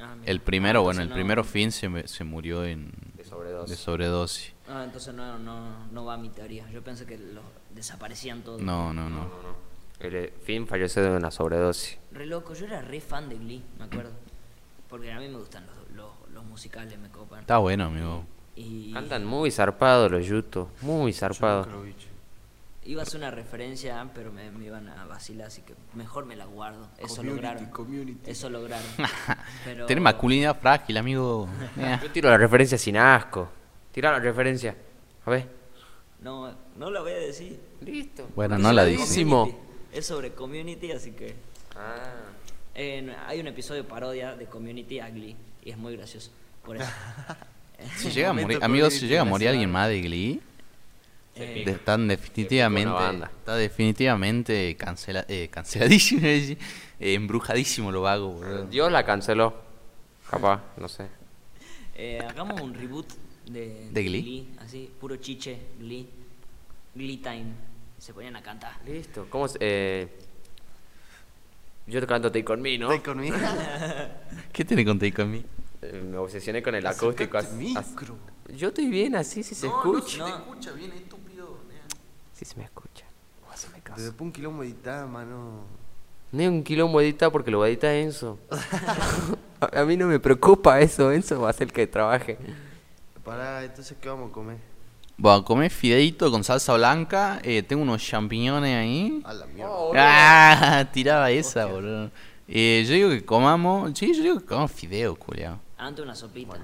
[0.00, 0.14] ah.
[0.24, 3.70] El primero, Ah, bueno, el no- primero fin se, me- se murió en, De sobredosis.
[3.70, 4.52] de sobredosis.
[4.68, 6.68] Ah, entonces no, no, no va mi teoría.
[6.70, 7.44] Yo pensé que los
[7.74, 8.60] desaparecían todos.
[8.60, 9.28] No, no, no.
[10.00, 11.98] El eh, Finn falleció de una sobredosis.
[12.12, 14.10] Re loco, yo era re fan de Glee, me acuerdo.
[14.88, 17.40] Porque a mí me gustan los, los, los musicales, me copan.
[17.40, 18.24] Está bueno, amigo.
[18.56, 21.68] Y Cantan muy zarpados los Yuto, muy zarpados.
[22.84, 26.34] iba a hacer una referencia, pero me, me iban a vacilar, así que mejor me
[26.34, 26.88] la guardo.
[26.98, 27.66] Eso Community, lograron.
[27.66, 28.30] community.
[28.30, 28.86] Eso lograron.
[29.64, 29.86] Pero...
[29.86, 31.48] Tenés masculinidad frágil, amigo.
[32.02, 33.48] Yo tiro la referencia sin asco.
[33.92, 34.74] Tira la referencia.
[35.24, 35.48] A ver.
[36.20, 37.60] No, no la voy a decir.
[37.82, 38.26] Listo.
[38.34, 39.56] Bueno, Porque no la community.
[39.92, 41.36] Es sobre community, así que...
[41.76, 42.32] Ah.
[42.78, 46.30] En- hay un episodio parodia de Community a Glee, y es muy gracioso.
[46.64, 46.86] Por eso.
[47.96, 50.40] Si llega a morir, amigos, si community llega a morir alguien más de Glee,
[51.36, 52.90] Eh, de- están definitivamente,
[53.38, 56.56] está definitivamente cancela, eh, canceladísimo, eh,
[56.98, 58.66] embrujadísimo lo vago, boludo.
[58.66, 59.54] Dios la canceló.
[60.28, 61.06] Capaz, no sé.
[61.94, 63.06] eh, hagamos un reboot
[63.46, 64.48] de, ¿De Glee?
[64.58, 66.08] así, puro chiche, Glee.
[66.96, 67.46] Glee Time.
[67.98, 68.72] Se ponían a cantar.
[68.84, 69.26] Listo.
[69.30, 70.08] ¿Cómo se.?
[71.88, 72.88] Yo te canto Take On Me, ¿no?
[72.88, 73.32] Take on me.
[74.52, 75.42] ¿Qué tiene con Take On Me?
[75.82, 77.38] Eh, Me obsesioné con el acústico.
[77.38, 78.16] As- as- micro.
[78.54, 80.18] Yo estoy bien así, si se escucha.
[80.18, 81.58] No, escucha bien, estúpido.
[82.34, 83.04] Si se me escucha.
[83.82, 84.00] Caso.
[84.02, 85.62] Desde un quilombo editar, mano.
[86.30, 88.38] No es un quilombo editar porque lo va a editar Enzo.
[89.60, 92.36] a, a mí no me preocupa eso, Enzo va a ser el que trabaje.
[93.24, 94.58] Pará, entonces, ¿qué vamos a comer?
[95.20, 99.20] Bueno, comé fideito con salsa blanca, eh, tengo unos champiñones ahí.
[99.24, 99.72] A la mierda.
[99.96, 102.12] Ah, tiraba esa, boludo.
[102.46, 105.58] Eh, yo digo que comamos, sí, yo digo que comamos fideo, culiao.
[105.76, 106.58] antes una sopita.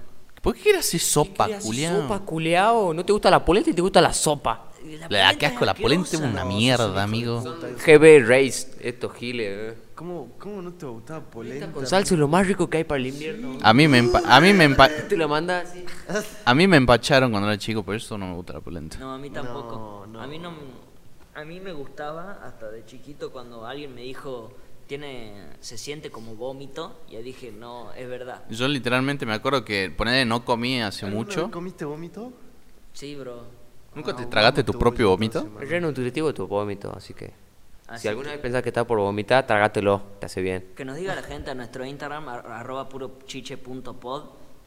[0.44, 2.02] ¿Por qué quieres hacer sopa, ¿Qué Julián?
[2.02, 2.92] Sopa, culeao.
[2.94, 4.68] ¿No te gusta la polenta y te gusta la sopa?
[5.08, 7.42] Le da que asco la polenta es una mierda, amigo.
[7.86, 9.48] GB Race, estos giles.
[9.72, 9.78] eh.
[9.94, 11.72] ¿Cómo, ¿Cómo no te gustaba polenta?
[11.72, 13.58] Con salsa es lo más rico que hay para el invierno.
[13.62, 15.84] A mí me empa- a mí me empa- Te lo manda así.
[16.44, 18.98] a mí me empacharon cuando era chico, por eso no me gusta la polenta.
[18.98, 20.04] No, a mí tampoco.
[20.08, 20.20] No, no.
[20.20, 20.52] A mí no.
[21.36, 24.52] A mí me gustaba hasta de chiquito cuando alguien me dijo
[24.86, 28.42] tiene se siente como vómito y dije no es verdad.
[28.50, 31.50] Yo literalmente me acuerdo que ponerle no comí hace ¿Alguna mucho.
[31.50, 32.32] ¿Comiste vómito?
[32.92, 33.42] Sí, bro.
[33.94, 37.32] ¿Nunca te Ah, tragaste tu propio vómito, Es re nutritivo tu vómito, así que.
[37.86, 40.66] Así si alguna que- vez pensás que está por vomitar, trágatelo, te hace bien.
[40.74, 44.24] Que nos diga la gente a nuestro Instagram ar- arroba purochiche.pod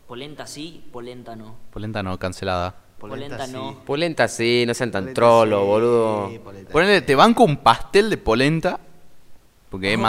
[0.07, 1.55] polenta sí, polenta no.
[1.71, 2.75] Polenta no, cancelada.
[2.99, 3.83] Polenta no.
[3.85, 6.29] Polenta sí, no sean tan Polenta trollos, sí, boludo.
[6.43, 8.79] polenta Ponele, te banco un pastel de polenta.
[9.69, 9.99] Porque es.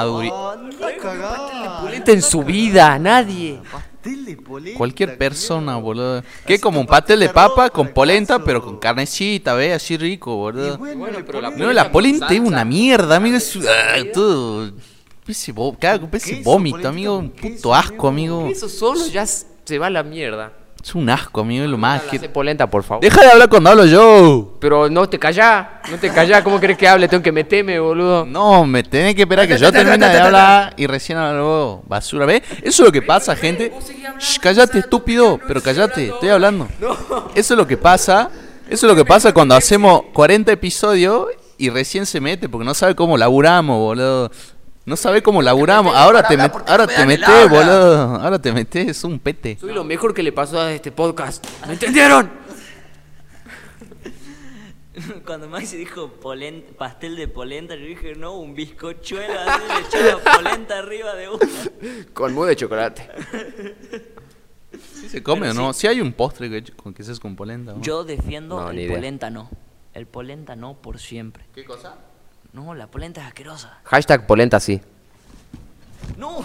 [1.80, 3.60] Polenta en su vida, nadie.
[3.70, 4.78] Pastel de polenta.
[4.78, 6.22] Cualquier persona, boludo.
[6.46, 9.76] Que como un pastel de papa con polenta, pero con carnecita, ¿ves?
[9.76, 10.78] Así rico, boludo.
[10.78, 13.36] bueno, pero la No, la polenta es una mierda, amigo.
[13.36, 14.70] Es ah, todo.
[15.26, 17.18] Ese vo- cada- ese queso, vómito, amigo.
[17.18, 18.46] Un puto asco, amigo.
[18.48, 20.52] Eso solo ya se va a la mierda.
[20.88, 21.64] Es un asco, amigo.
[21.64, 22.18] Es lo más que.
[22.30, 23.02] polenta, por favor.
[23.02, 24.56] Deja de hablar cuando hablo yo.
[24.58, 26.42] Pero no te callás, no te callás.
[26.42, 27.06] ¿Cómo querés que hable?
[27.08, 28.24] Tengo que meterme, boludo.
[28.24, 32.40] No, me tenés que esperar que yo termine de hablar y recién hablo basura, ¿ves?
[32.62, 33.70] Eso es lo que pasa, gente.
[34.18, 36.66] Shh, callate, estúpido, pero callate, estoy hablando.
[37.34, 38.30] Eso es lo que pasa.
[38.70, 41.26] Eso es lo que pasa cuando hacemos 40 episodios
[41.58, 44.30] y recién se mete porque no sabe cómo laburamos, boludo.
[44.88, 45.94] No sabe cómo laburamos.
[45.94, 48.16] Ahora te, met- ahora te metés, boludo.
[48.16, 49.58] Ahora te metés, es un pete.
[49.60, 51.46] Soy lo mejor que le pasó a este podcast.
[51.66, 52.30] ¿Me entendieron?
[55.26, 60.36] Cuando Maxi dijo polen- pastel de polenta, yo dije no, un bizcochuelo así le echaba
[60.36, 61.38] polenta arriba de uno.
[62.14, 63.08] Con mousse de chocolate.
[64.94, 65.72] ¿Sí se come o no?
[65.74, 67.74] Si hay un postre que, con que se es con polenta.
[67.74, 67.82] ¿no?
[67.82, 68.96] Yo defiendo No, ni el idea.
[68.96, 69.50] polenta no.
[69.92, 71.44] El polenta no por siempre.
[71.54, 71.96] ¿Qué cosa?
[72.52, 73.78] No, la polenta es asquerosa.
[73.84, 74.80] Hashtag polenta sí.
[76.16, 76.38] No.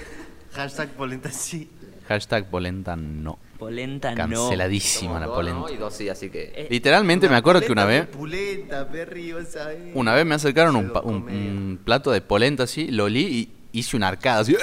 [0.52, 1.70] Hashtag polenta sí.
[2.08, 3.38] Hashtag polenta no.
[3.58, 4.16] Polenta no.
[4.16, 5.70] Canceladísima la polenta.
[5.72, 6.52] Y dos sí, así que.
[6.54, 9.92] Eh, Literalmente me acuerdo que una vez, Pulenta, perri, vos sabés.
[9.94, 11.50] una vez me acercaron un, lo pa- un- comía.
[11.50, 13.24] un plato de polenta así, lo olí
[13.72, 14.54] y hice una arcada así.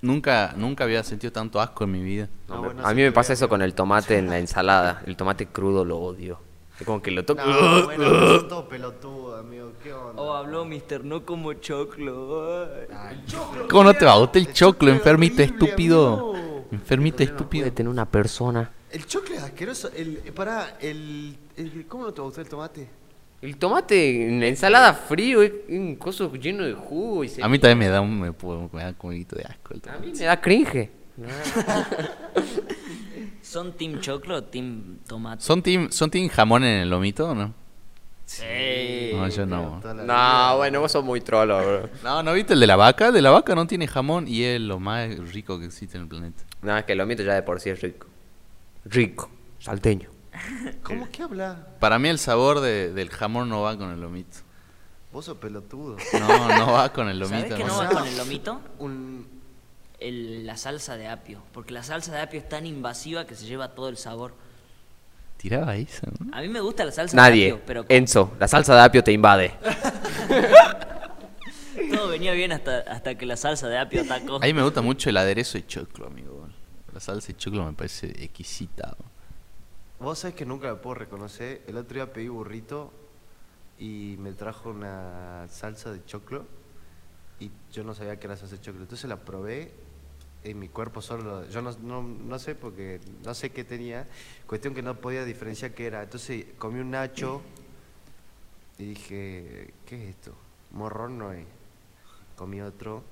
[0.00, 2.28] Nunca, nunca había sentido tanto asco en mi vida.
[2.48, 5.02] No, a bueno, mí me pasa eso con el tomate en la ensalada.
[5.06, 6.40] El tomate crudo lo odio.
[6.84, 7.42] Como que lo toco.
[7.44, 9.72] No, bueno, pelotudos, amigo.
[9.82, 10.20] ¿Qué onda?
[10.22, 12.66] Oh, habló Mister No como choclo.
[12.94, 13.22] Ay.
[13.70, 16.30] ¿Cómo no te va a gustar el choclo, enfermito horrible, estúpido?
[16.32, 16.64] amigo.
[16.72, 17.72] Enfermito estúpido.
[17.72, 18.70] tener una persona.
[18.90, 19.90] El chocolate es asqueroso.
[19.96, 22.88] El, pará, el, el- ¿Cómo no te gustó el tomate?
[23.40, 27.42] El tomate en la ensalada frío es un coso lleno de jugo y se...
[27.42, 29.82] A mí también me da un, me, puedo- me da un poquito de asco el
[29.90, 30.90] A mí me da cringe.
[33.52, 35.42] ¿Son team choclo o team tomate?
[35.42, 37.52] ¿Son team, ¿Son team jamón en el lomito o no?
[38.24, 39.10] Sí.
[39.12, 39.80] No, yo no.
[40.06, 41.90] No, bueno, vos sos muy trolo, bro.
[42.02, 43.08] No, ¿no viste el de la vaca?
[43.08, 46.04] El de la vaca no tiene jamón y es lo más rico que existe en
[46.04, 46.42] el planeta.
[46.62, 48.06] No, es que el lomito ya de por sí es rico.
[48.86, 49.30] Rico.
[49.58, 50.08] Salteño.
[50.82, 51.66] ¿Cómo que habla?
[51.78, 54.38] Para mí el sabor de- del jamón no va con el lomito.
[55.12, 55.98] Vos sos pelotudo.
[56.18, 57.56] No, no va con el ¿Sabes lomito.
[57.56, 57.84] qué no no sé.
[57.84, 58.60] va con el lomito?
[58.78, 59.26] Un,
[60.08, 61.42] El- la salsa de apio.
[61.52, 64.34] Porque la salsa de apio es tan invasiva que se lleva todo el sabor.
[65.36, 66.36] Tiraba eso, ¿no?
[66.36, 67.50] A mí me gusta la salsa de Nadie.
[67.52, 69.54] apio, pero Enzo, la salsa de apio te invade.
[71.94, 74.36] todo venía bien hasta, hasta que la salsa de apio atacó.
[74.36, 76.48] A mí me gusta mucho el aderezo de choclo, amigo.
[76.92, 78.96] La salsa de choclo me parece exquisita.
[79.98, 81.62] Vos sabés que nunca la puedo reconocer.
[81.66, 82.92] El otro día pedí burrito
[83.78, 86.44] y me trajo una salsa de choclo
[87.40, 88.82] y yo no sabía que era salsa de choclo.
[88.82, 89.72] Entonces la probé
[90.44, 91.48] en mi cuerpo solo.
[91.48, 94.06] Yo no, no, no sé porque no sé qué tenía.
[94.46, 96.02] Cuestión que no podía diferenciar qué era.
[96.02, 97.42] Entonces comí un nacho
[98.78, 100.34] y dije, ¿qué es esto?
[100.72, 101.46] Morrón no es.
[102.36, 103.04] Comí otro.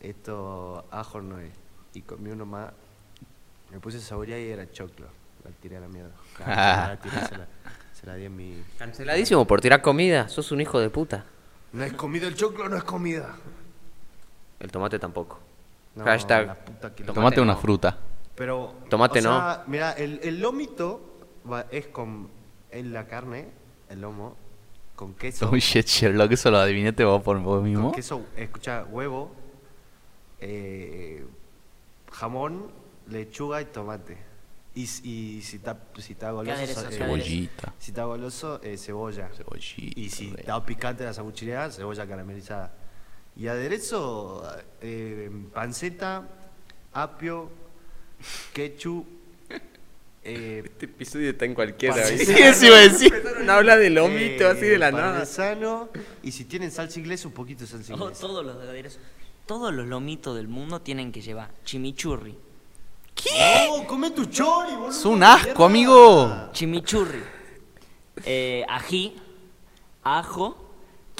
[0.00, 1.52] Esto ajo no es.
[1.94, 2.72] Y comí uno más.
[3.70, 5.06] Me puse a saborear y era choclo.
[5.44, 6.12] La tiré a la mierda.
[6.38, 7.46] La tiré, se, la,
[7.94, 8.62] se la di a mi...
[8.78, 10.28] Canceladísimo por tirar comida.
[10.28, 11.24] Sos un hijo de puta.
[11.72, 13.36] No es comida el choclo, no es comida.
[14.58, 15.38] El tomate tampoco.
[15.94, 16.46] No, Hashtag.
[16.46, 17.58] la puta que lo- Tomate Tomate una no.
[17.60, 17.98] fruta.
[18.36, 18.74] Pero...
[18.88, 19.70] Tomate o sea, no.
[19.70, 21.00] Mira, el, el lómito
[21.50, 22.28] va- es con...
[22.70, 23.48] En la carne,
[23.88, 24.36] el lomo,
[24.94, 25.50] con queso.
[25.50, 27.86] Uy, shit, Sherlock, eso lo adivinaste vos por vos mismo.
[27.86, 29.32] Con queso, escucha, huevo,
[30.40, 31.24] eh,
[32.12, 32.70] jamón,
[33.08, 34.18] lechuga y tomate.
[34.74, 37.74] Y, s- y si está si está goloso, aderezo, eh, qué Cebollita.
[37.80, 39.28] si está goloso, eh, cebolla.
[39.36, 40.00] Cebollita.
[40.00, 42.72] Y si está picante la sanguchileada, cebolla caramelizada.
[43.40, 44.42] Y aderezo,
[44.82, 46.28] eh, panceta,
[46.92, 47.48] apio,
[48.52, 49.06] ketchup.
[50.22, 52.04] Eh, Este episodio está en cualquiera.
[52.06, 53.14] Sí, eso iba a decir.
[53.14, 55.12] Empezaron a hablar de lomito eh, así de la nada.
[55.12, 55.88] parmesano,
[56.22, 58.20] Y si tienen salsa inglesa, un poquito de salsa Oh, inglesa.
[58.20, 59.00] todos los aderezos.
[59.46, 62.36] Todos los lomitos del mundo tienen que llevar chimichurri.
[63.70, 64.90] ¡Oh, come tu chori, boludo!
[64.90, 66.50] Es un asco, amigo.
[66.52, 67.22] Chimichurri.
[68.26, 69.16] eh, ají.
[70.02, 70.69] Ajo.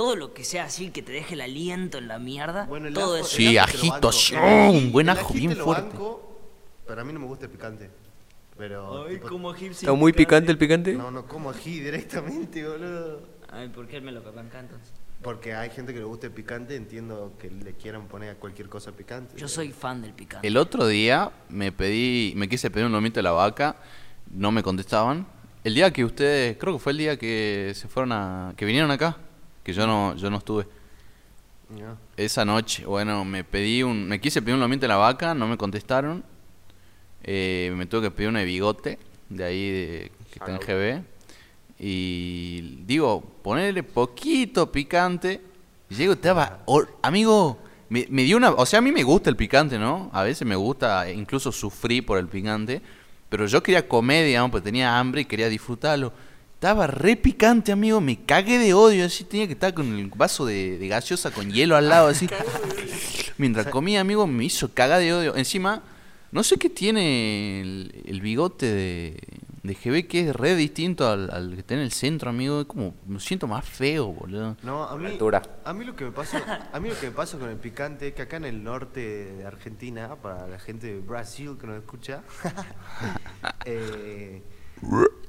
[0.01, 2.64] Todo lo que sea así que te deje el aliento en la mierda.
[2.64, 3.36] Bueno, el todo ajo- eso.
[3.36, 5.94] Sí, ajito, ají- un buen ajo ají bien fuerte.
[6.86, 7.90] pero a mí no me gusta el picante.
[8.57, 9.05] Pero.
[9.11, 10.94] tipo, ¿Está muy picante el picante?
[10.94, 13.20] No, no como ají directamente, boludo.
[13.53, 14.90] Ay, ¿por qué me lo banca entonces?
[15.20, 18.70] Porque hay gente que le gusta el picante, entiendo que le quieran poner a cualquier
[18.70, 19.36] cosa picante.
[19.36, 20.48] Yo soy fan del picante.
[20.48, 23.76] El otro día me pedí, me quise pedir un lomito de la vaca,
[24.30, 25.26] no me contestaban.
[25.62, 28.90] El día que ustedes, creo que fue el día que se fueron a, que vinieron
[28.90, 29.18] acá,
[29.63, 30.67] que yo no, yo no estuve.
[32.17, 35.47] Esa noche, bueno, me pedí un, me quise pedir un lomito de la vaca, no
[35.47, 36.25] me contestaron.
[37.23, 38.99] Eh, me tuve que pedir una de bigote,
[39.29, 41.03] de ahí de, que está en GB.
[41.79, 45.41] Y digo, ponerle poquito picante.
[45.89, 47.59] Y llego, estaba, hor- amigo,
[47.89, 50.11] me, me dio una, o sea, a mí me gusta el picante, ¿no?
[50.13, 52.83] A veces me gusta, e incluso sufrí por el picante.
[53.29, 56.13] Pero yo quería comer, digamos, porque tenía hambre y quería disfrutarlo.
[56.61, 60.45] Estaba re picante, amigo, me cagué de odio, así tenía que estar con el vaso
[60.45, 62.29] de, de gaseosa con hielo al lado, así.
[63.39, 65.37] Mientras comía, amigo, me hizo cagar de odio.
[65.37, 65.83] Encima,
[66.33, 69.17] no sé qué tiene el, el bigote de,
[69.63, 72.61] de GB, que es re distinto al, al que está en el centro, amigo.
[72.61, 74.59] Es como, me siento más feo, boludo.
[74.63, 75.19] No, a mí,
[75.65, 78.09] a mí lo que me pasa, a mí lo que me pasa con el picante
[78.09, 79.01] es que acá en el norte
[79.33, 82.23] de Argentina, para la gente de Brasil que nos escucha,
[83.65, 84.43] eh,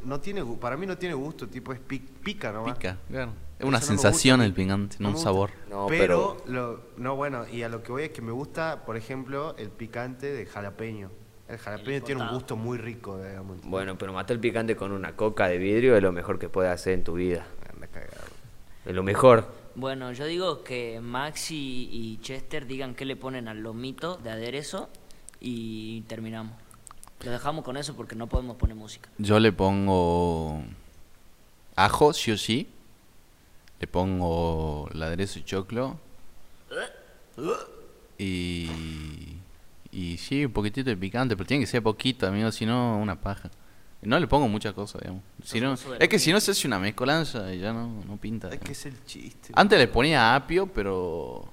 [0.05, 2.77] no tiene, para mí no tiene gusto, tipo es pi- pica nomás.
[2.77, 3.31] Pica, claro.
[3.31, 5.29] Es Eso una no me sensación gusta, el picante, no me un gusta.
[5.29, 5.51] sabor.
[5.69, 8.97] No, pero, lo, no bueno, y a lo que voy es que me gusta, por
[8.97, 11.09] ejemplo, el picante de jalapeño.
[11.47, 13.57] El jalapeño tiene un gusto muy rico, digamos.
[13.63, 16.71] Bueno, pero matar el picante con una coca de vidrio es lo mejor que puedes
[16.71, 17.45] hacer en tu vida.
[17.73, 18.23] Anda cagado.
[18.85, 19.45] Es lo mejor.
[19.75, 24.89] Bueno, yo digo que Maxi y Chester digan qué le ponen al lomito de aderezo
[25.39, 26.53] y terminamos.
[27.23, 29.09] Lo dejamos con eso porque no podemos poner música.
[29.17, 30.63] Yo le pongo
[31.75, 32.67] ajo, sí o sí.
[33.79, 35.99] Le pongo el aderezo y choclo.
[38.17, 38.69] Y,
[39.91, 43.19] y sí, un poquitito de picante, pero tiene que ser poquito, amigo, si no, una
[43.19, 43.49] paja.
[44.03, 45.23] No le pongo muchas cosas, digamos.
[45.43, 48.49] Si no, es que si no se hace una mezcolanza y ya no, no pinta.
[48.49, 49.49] Es que es el chiste.
[49.53, 51.47] Antes le ponía apio, pero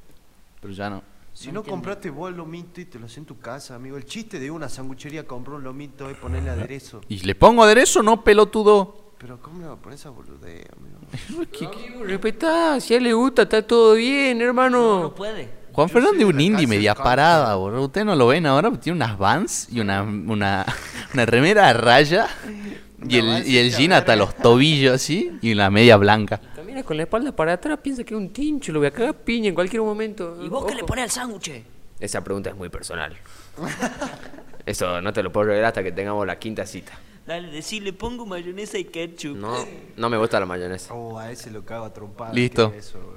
[0.61, 1.03] pero ya no.
[1.39, 3.97] Si no, compraste vos el lomito y te lo haces en tu casa, amigo.
[3.97, 7.01] El chiste de una sanguchería comprar un lomito es ponerle aderezo.
[7.09, 9.13] ¿Y le pongo aderezo no, pelotudo?
[9.19, 12.03] Pero ¿cómo le va a poner esa boludez, amigo?
[12.05, 15.01] Respetá, si a él le gusta, está todo bien, No, hermano.
[15.01, 15.49] no puede.
[15.71, 17.85] Juan Fernández es de un indie media parada, boludo.
[17.85, 20.67] Ustedes no lo ven ahora, tiene unas vans y una, una,
[21.15, 22.27] una remera a raya
[23.09, 26.41] y el, Una y el jean hasta los tobillos así y la media blanca.
[26.69, 29.15] Camina con la espalda para atrás, piensa que es un tincho, lo voy a cagar
[29.15, 30.37] piña en cualquier momento.
[30.45, 31.65] ¿Y vos qué le pones al sándwich?
[31.99, 33.17] Esa pregunta es muy personal.
[34.67, 36.93] Eso no te lo puedo revelar hasta que tengamos la quinta cita.
[37.27, 39.35] Dale, decí, le pongo mayonesa y ketchup.
[39.35, 39.65] No,
[39.97, 40.93] no me gusta la mayonesa.
[40.93, 42.35] Oh, a ese lo cago a trompadas.
[42.35, 42.71] Listo.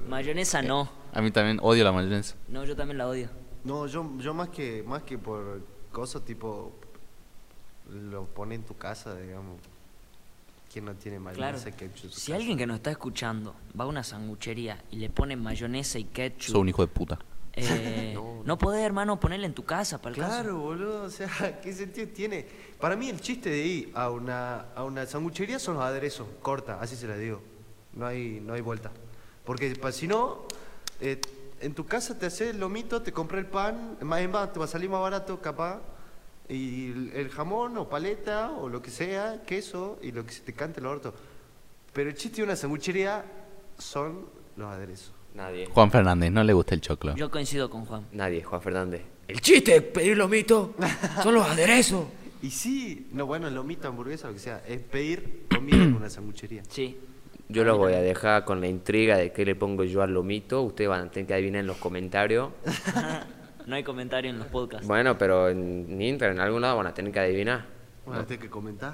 [0.07, 0.89] Mayonesa no.
[1.11, 2.37] A mí también odio la mayonesa.
[2.47, 3.27] No, yo también la odio.
[3.65, 6.71] No, yo, yo más que más que por cosas tipo
[7.89, 9.59] lo pone en tu casa, digamos.
[10.71, 11.57] ¿Quién no tiene Claro.
[11.57, 12.11] mayonesa y ketchup?
[12.11, 12.35] Si casa?
[12.35, 16.53] alguien que nos está escuchando va a una sanguchería y le pone mayonesa y ketchup,
[16.53, 17.19] Soy un hijo de puta.
[17.53, 20.33] eh, no, podés, hermano, ponerle en tu casa para el caso.
[20.33, 22.47] Claro, boludo, o sea, ¿qué sentido tiene?
[22.79, 26.79] Para mí el chiste de ir a una, a una sanguchería son los aderezos, corta,
[26.79, 27.41] así se les digo.
[27.93, 28.91] No hay, no hay vuelta.
[29.43, 30.45] Porque si no,
[31.01, 31.19] eh,
[31.59, 34.59] en tu casa te haces el lomito, te compras el pan, más en más te
[34.59, 35.81] va a salir más barato capaz,
[36.49, 40.53] y el, jamón o paleta o lo que sea, queso y lo que se te
[40.53, 41.13] cante el orto.
[41.93, 43.23] Pero el chiste de una sanguchería
[43.77, 44.25] son
[44.55, 45.13] los aderezos.
[45.33, 45.67] Nadie.
[45.67, 47.15] Juan Fernández, no le gusta el choclo.
[47.15, 48.05] Yo coincido con Juan.
[48.11, 49.01] Nadie, Juan Fernández.
[49.27, 50.75] El chiste de pedir lomito
[51.23, 52.05] son los aderezos.
[52.43, 56.63] Y sí, no, bueno, lomito, hamburguesa, lo que sea, es pedir comida en una sanguchería.
[56.67, 56.97] Sí.
[57.49, 60.63] Yo los voy a dejar con la intriga de qué le pongo yo al lomito.
[60.63, 62.49] Ustedes van a tener que adivinar en los comentarios.
[63.67, 64.87] No hay comentario en los podcasts.
[64.87, 67.65] Bueno, pero en Instagram, en algún lado van a tener que adivinar.
[68.05, 68.93] Bueno, tengo que comentar.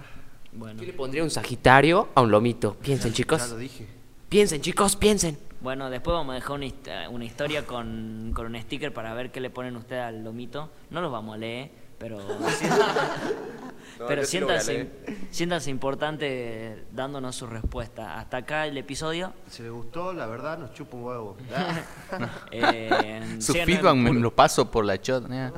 [0.52, 0.80] Bueno.
[0.80, 2.76] ¿Qué le pondría un sagitario a un lomito?
[2.76, 3.50] Piensen, Ya chicos.
[3.52, 3.88] lo dije.
[4.30, 5.38] Piensen, chicos, piensen.
[5.62, 9.32] Bueno, después vamos a dejar una, hist- una historia con, con un sticker para ver
[9.32, 10.70] qué le ponen ustedes al lomito.
[10.90, 12.18] No los vamos a leer, pero,
[14.08, 14.90] pero siéntanse,
[15.32, 18.20] siéntanse importante dándonos su respuesta.
[18.20, 19.34] Hasta acá el episodio.
[19.50, 21.38] Si les gustó, la verdad, nos chupa un huevo.
[22.52, 25.30] Eh, Su feedback me lo paso por la chot.
[25.32, 25.52] eh.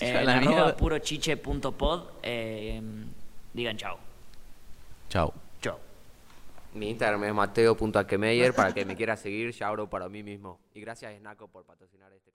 [0.00, 2.02] Eh, purochiche.pod.
[2.22, 2.80] eh,
[3.52, 3.98] digan chao.
[5.08, 5.32] Chao.
[5.62, 5.78] Chao.
[6.74, 10.58] Mi Instagram es mateo.akemeyer para el que me quiera seguir, ya abro para mí mismo.
[10.74, 12.32] Y gracias, Snaco, por patrocinar este.